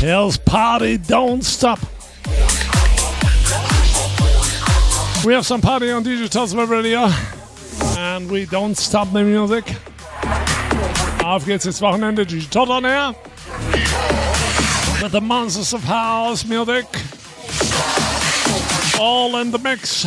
[0.00, 1.78] Hell's party don't stop.
[5.24, 7.08] We have some party on Digital Web Radio.
[7.96, 9.64] And we don't stop the music.
[11.24, 12.26] Auf geht's ins Wochenende.
[12.26, 13.14] Digital on air.
[15.02, 16.84] With the monsters of house music.
[19.00, 20.04] All in the mix.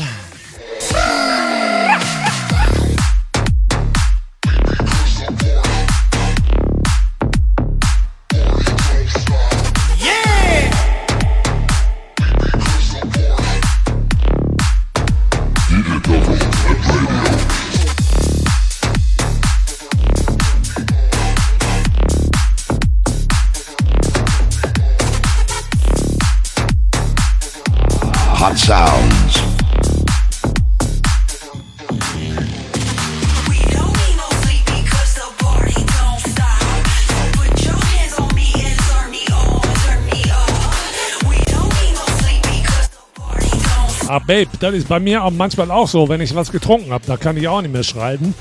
[44.27, 47.05] Babe, das ist bei mir auch manchmal auch so, wenn ich was getrunken habe.
[47.05, 48.33] Da kann ich auch nicht mehr schreiben.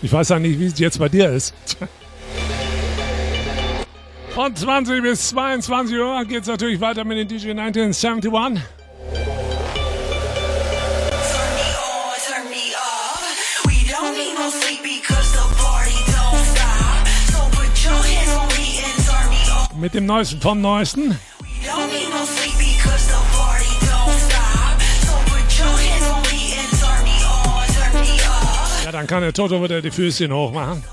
[0.00, 1.54] Ich weiß ja nicht, wie es jetzt bei dir ist.
[4.34, 8.62] Von 20 bis 22 Uhr geht es natürlich weiter mit den DJ 1971.
[19.78, 21.18] Mit dem Neuesten vom Neuesten.
[21.66, 21.76] Ja,
[29.02, 30.84] dann kann der Toto wieder die Füßchen hochmachen.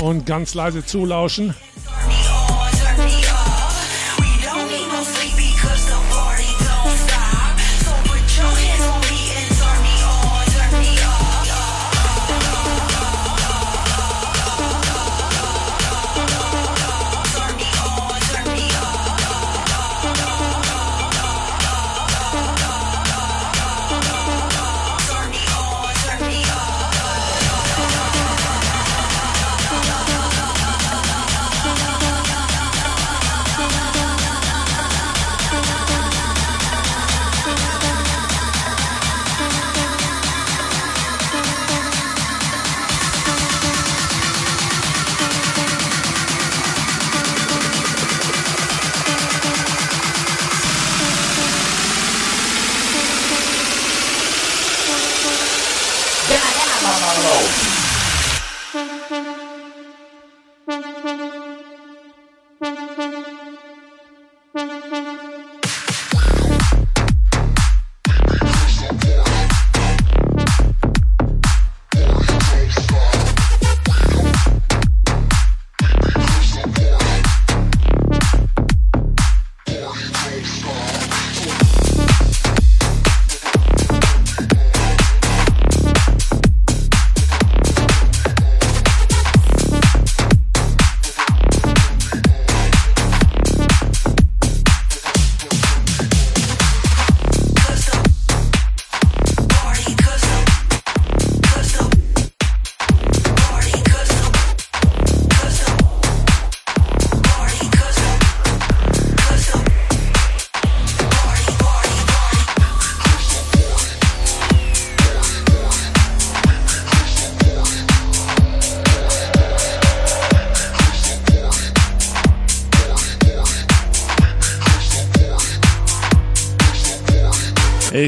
[0.00, 1.54] Und ganz leise zulauschen.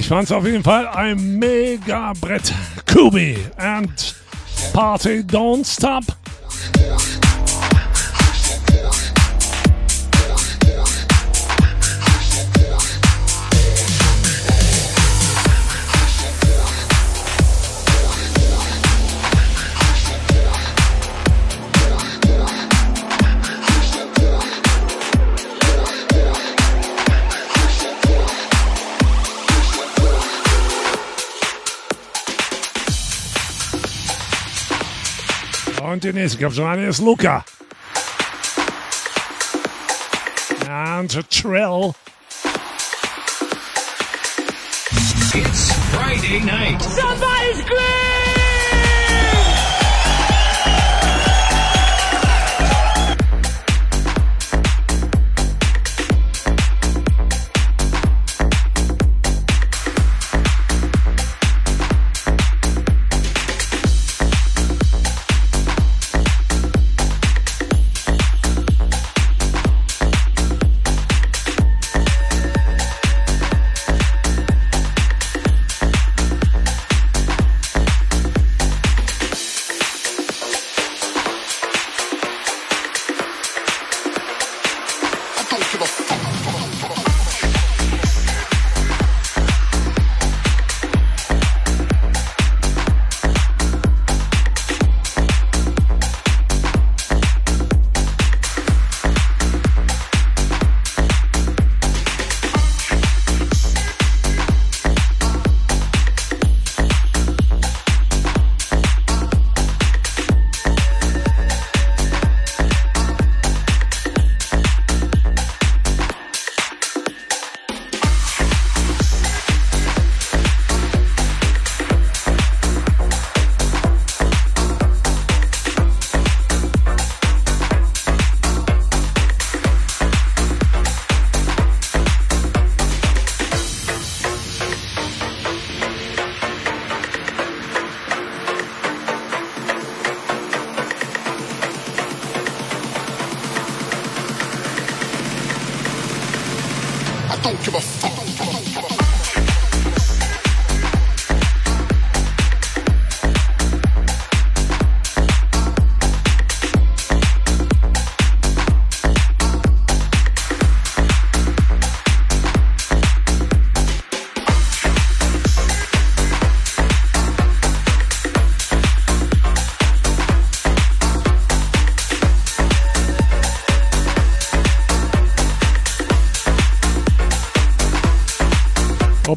[0.05, 2.53] Ich fand's auf jeden Fall ein mega Brett.
[2.85, 4.15] Kubi and
[4.75, 6.05] Party Don't Stop.
[37.01, 37.45] Luca.
[40.69, 41.97] And Trill.
[45.35, 46.83] It's Friday night.
[46.83, 47.34] Somebody!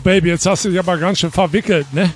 [0.07, 2.09] Baby, jetzt hast du dich aber ganz schön verwickelt, ne?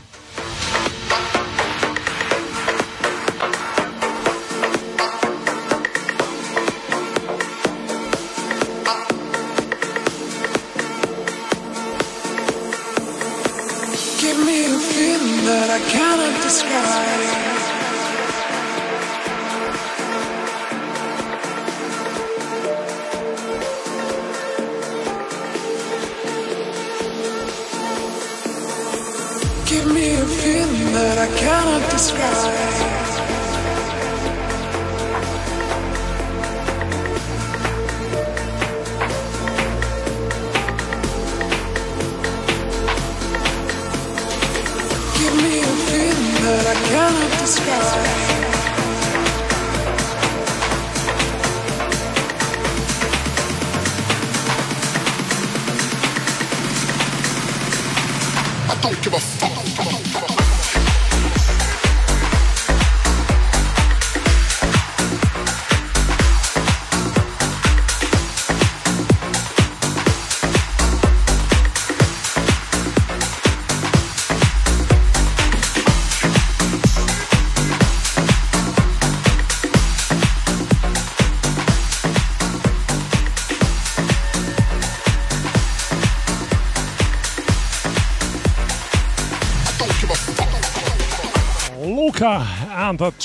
[58.81, 59.60] Don't give a fuck.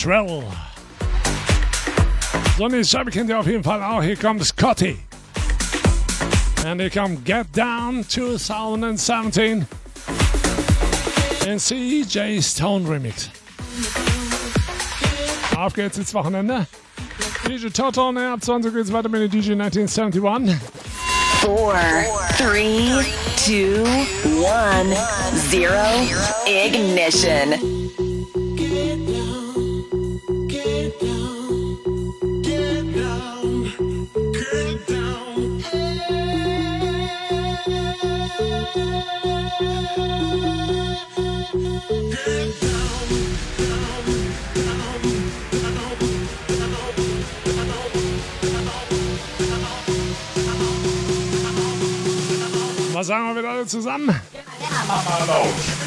[0.06, 0.44] Trill.
[2.56, 4.00] So, eine Scheibe kennt ihr auf jeden Fall auch.
[4.00, 4.98] Hier kommt Scotty.
[6.64, 9.66] And here come Get Down 2017
[11.44, 13.30] in CJ Stone Remix.
[15.56, 16.68] Auf geht's ins Wochenende.
[17.48, 20.56] DJ Toto, und ab 20 geht's weiter mit DJ 1971.
[21.40, 21.74] Four,
[22.38, 23.02] three,
[23.44, 23.82] two,
[24.40, 24.94] one,
[25.50, 25.82] zero,
[26.46, 28.05] ignition.
[53.06, 54.08] Sagen wir wieder alle zusammen?
[54.08, 55.85] Come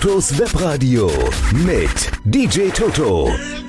[0.00, 1.10] Totos Webradio
[1.52, 3.59] mit DJ Toto.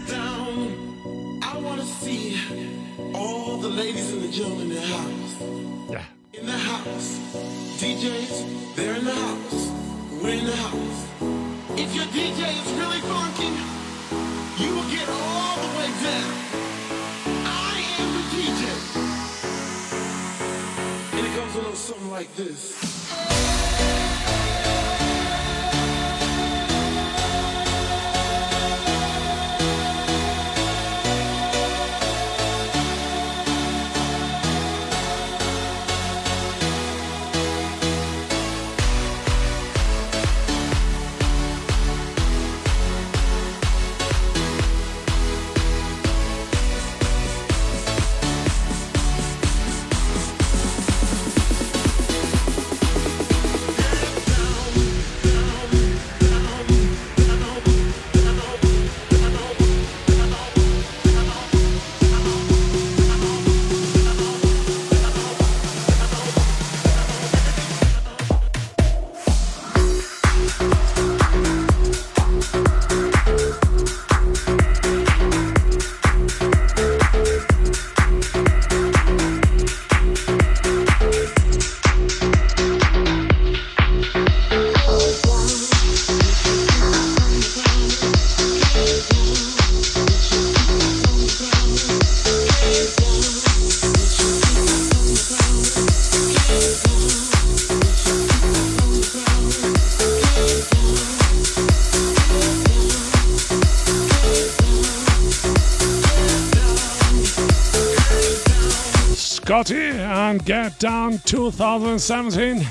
[110.84, 112.68] And Get Down 2017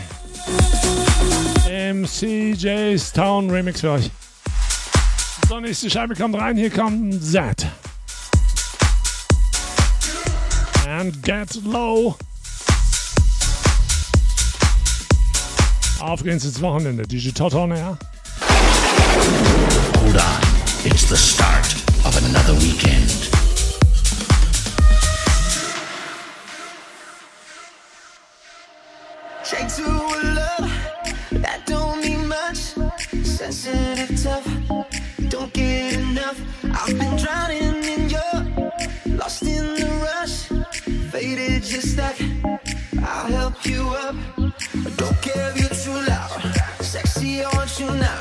[1.69, 4.11] im CJ's Town Remix für euch.
[5.49, 6.57] So, nächste Scheibe kommt rein.
[6.57, 7.66] Hier kommt Z.
[10.89, 12.16] And Get Low.
[16.01, 17.03] Auf geht's ins Wochenende.
[17.03, 17.99] DJ Toto, ja?
[19.99, 20.23] Hold on.
[20.85, 21.74] It's the start
[22.05, 23.19] of another weekend.
[36.99, 38.35] Been drowning in your,
[39.17, 40.49] lost in the rush.
[41.11, 42.17] Faded, just stuck.
[43.03, 44.17] I'll help you up.
[44.97, 46.31] Don't care if you're too loud.
[46.81, 48.21] Sexy, I want you now.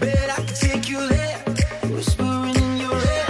[0.00, 1.38] Bet I can take you there.
[1.94, 3.26] Whispering in your ear.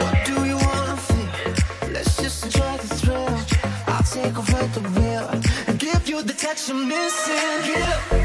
[0.00, 1.92] What do you wanna feel?
[1.92, 3.28] Let's just enjoy the thrill.
[3.86, 5.28] I'll take over the wheel
[5.66, 7.34] and give you the touch I'm missing.
[7.66, 8.17] Get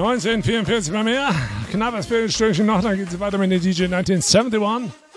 [0.00, 1.28] 1944 bei mir.
[1.70, 5.09] Knappes Viertelstündchen noch, dann geht's weiter mit der DJ 1971.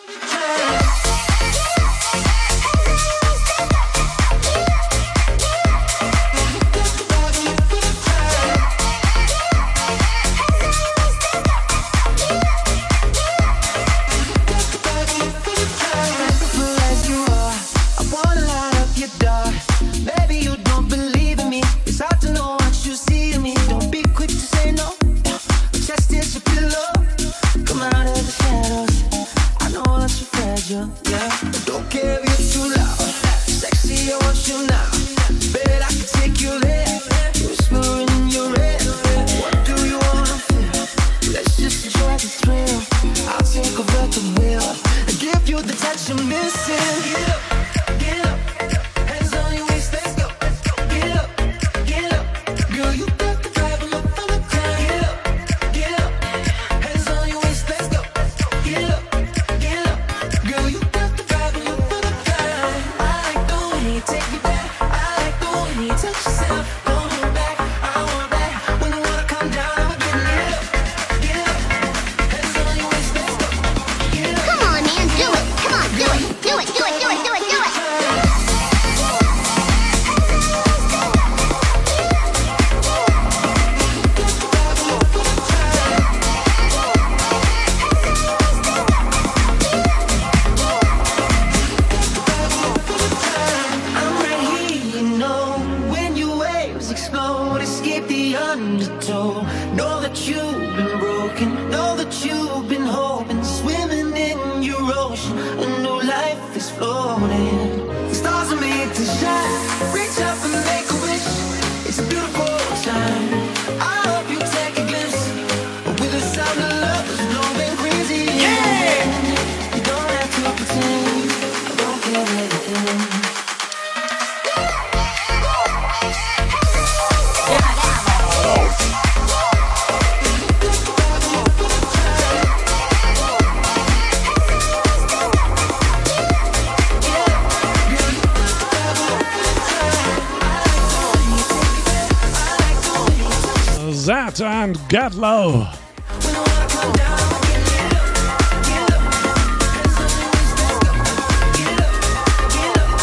[144.74, 145.68] That and Get Low.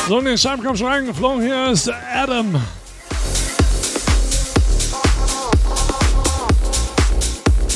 [0.08, 0.38] So, in den
[0.76, 1.42] schon reingeflogen.
[1.42, 2.60] Hier ist Adam.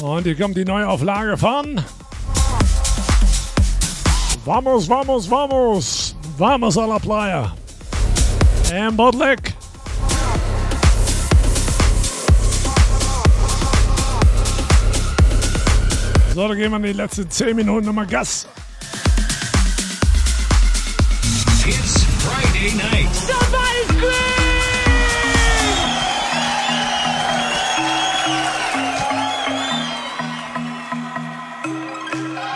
[0.03, 1.83] Und hier kommt die Neuauflage von
[4.45, 6.17] Vamos, vamos, vamos.
[6.37, 7.53] Vamos a la playa.
[8.73, 9.54] And Bodlick.
[16.35, 18.49] So, dann gehen wir in die letzten 10 Minuten nochmal Gas.
[21.65, 23.15] It's Friday night.
[23.15, 23.85] Somebody's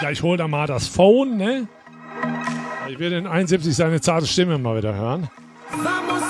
[0.02, 1.68] Ja, ich hole da mal das Phone, ne?
[2.88, 5.30] Ich will in 71 seine zarte Stimme mal wieder hören.
[5.70, 6.27] Vamos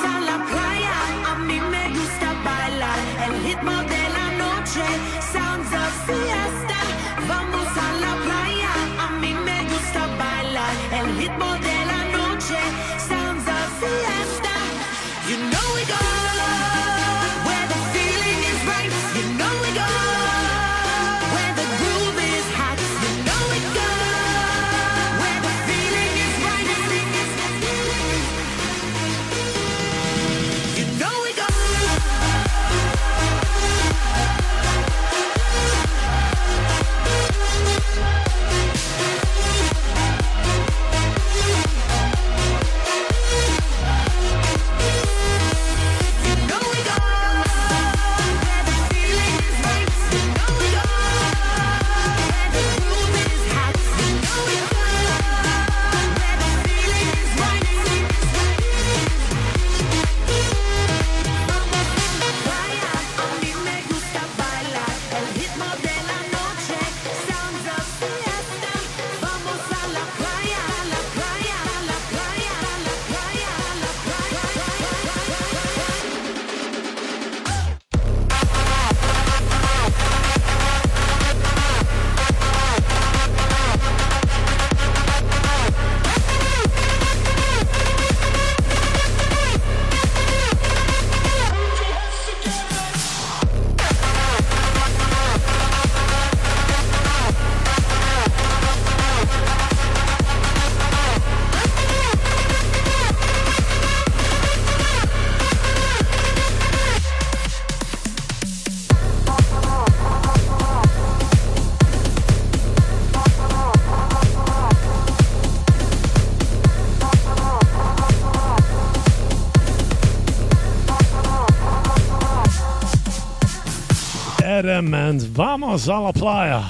[124.69, 126.62] Adam and Vamos a la Playa.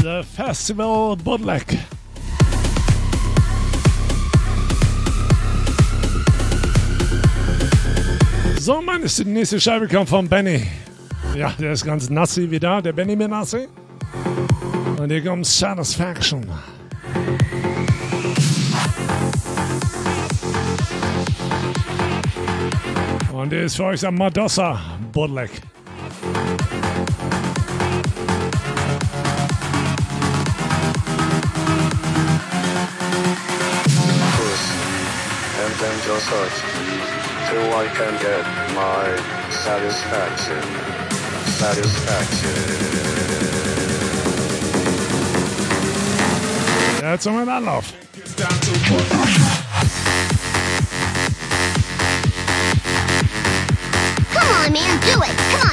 [0.00, 1.78] The Festival Bootleg.
[8.58, 10.66] So, meine die nächste Scheibe kommt von Benny.
[11.36, 13.68] Ja, der ist ganz nassi wieder, der Benny Benassi.
[14.98, 16.46] Und hier kommt Satisfaction.
[23.30, 24.80] Und der ist für euch am Madossa
[25.12, 25.50] Bootleg.
[36.02, 36.52] And then just hurt
[37.48, 39.16] till I can get my
[39.50, 40.62] satisfaction.
[41.46, 42.56] Satisfaction.
[47.00, 47.92] That's haben wir einen Anlauf.
[54.32, 55.36] Come on, man, do it.
[55.50, 55.71] Come on,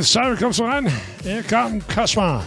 [0.00, 0.90] In Cyber kommst du rein.
[1.22, 2.42] Hier kam Kaspar.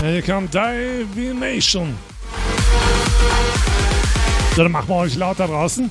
[0.00, 1.94] Hier kam Divination.
[4.56, 5.90] So, dann machen wir euch laut da draußen.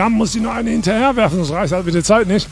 [0.00, 2.48] Ja, muss ich noch eine hinterher werfen, sonst reicht halt mit der Zeit nicht.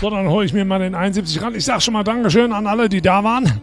[0.00, 1.54] So, dann hole ich mir mal den 71 ran.
[1.54, 3.60] Ich sag schon mal Dankeschön an alle, die da waren.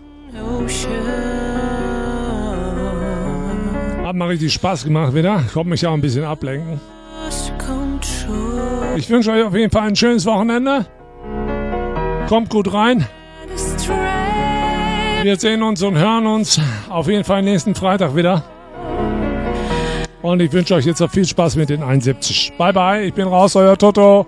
[4.06, 5.44] Hat mal richtig Spaß gemacht wieder.
[5.45, 6.80] Ich konnte mich auch ein bisschen ablenken.
[8.95, 10.85] Ich wünsche euch auf jeden Fall ein schönes Wochenende.
[12.30, 13.06] Kommt gut rein.
[15.23, 16.57] Wir sehen uns und hören uns
[16.88, 18.45] auf jeden Fall nächsten Freitag wieder.
[20.27, 22.51] Und ich wünsche euch jetzt noch viel Spaß mit den 71.
[22.57, 24.27] Bye bye, ich bin raus, euer Toto.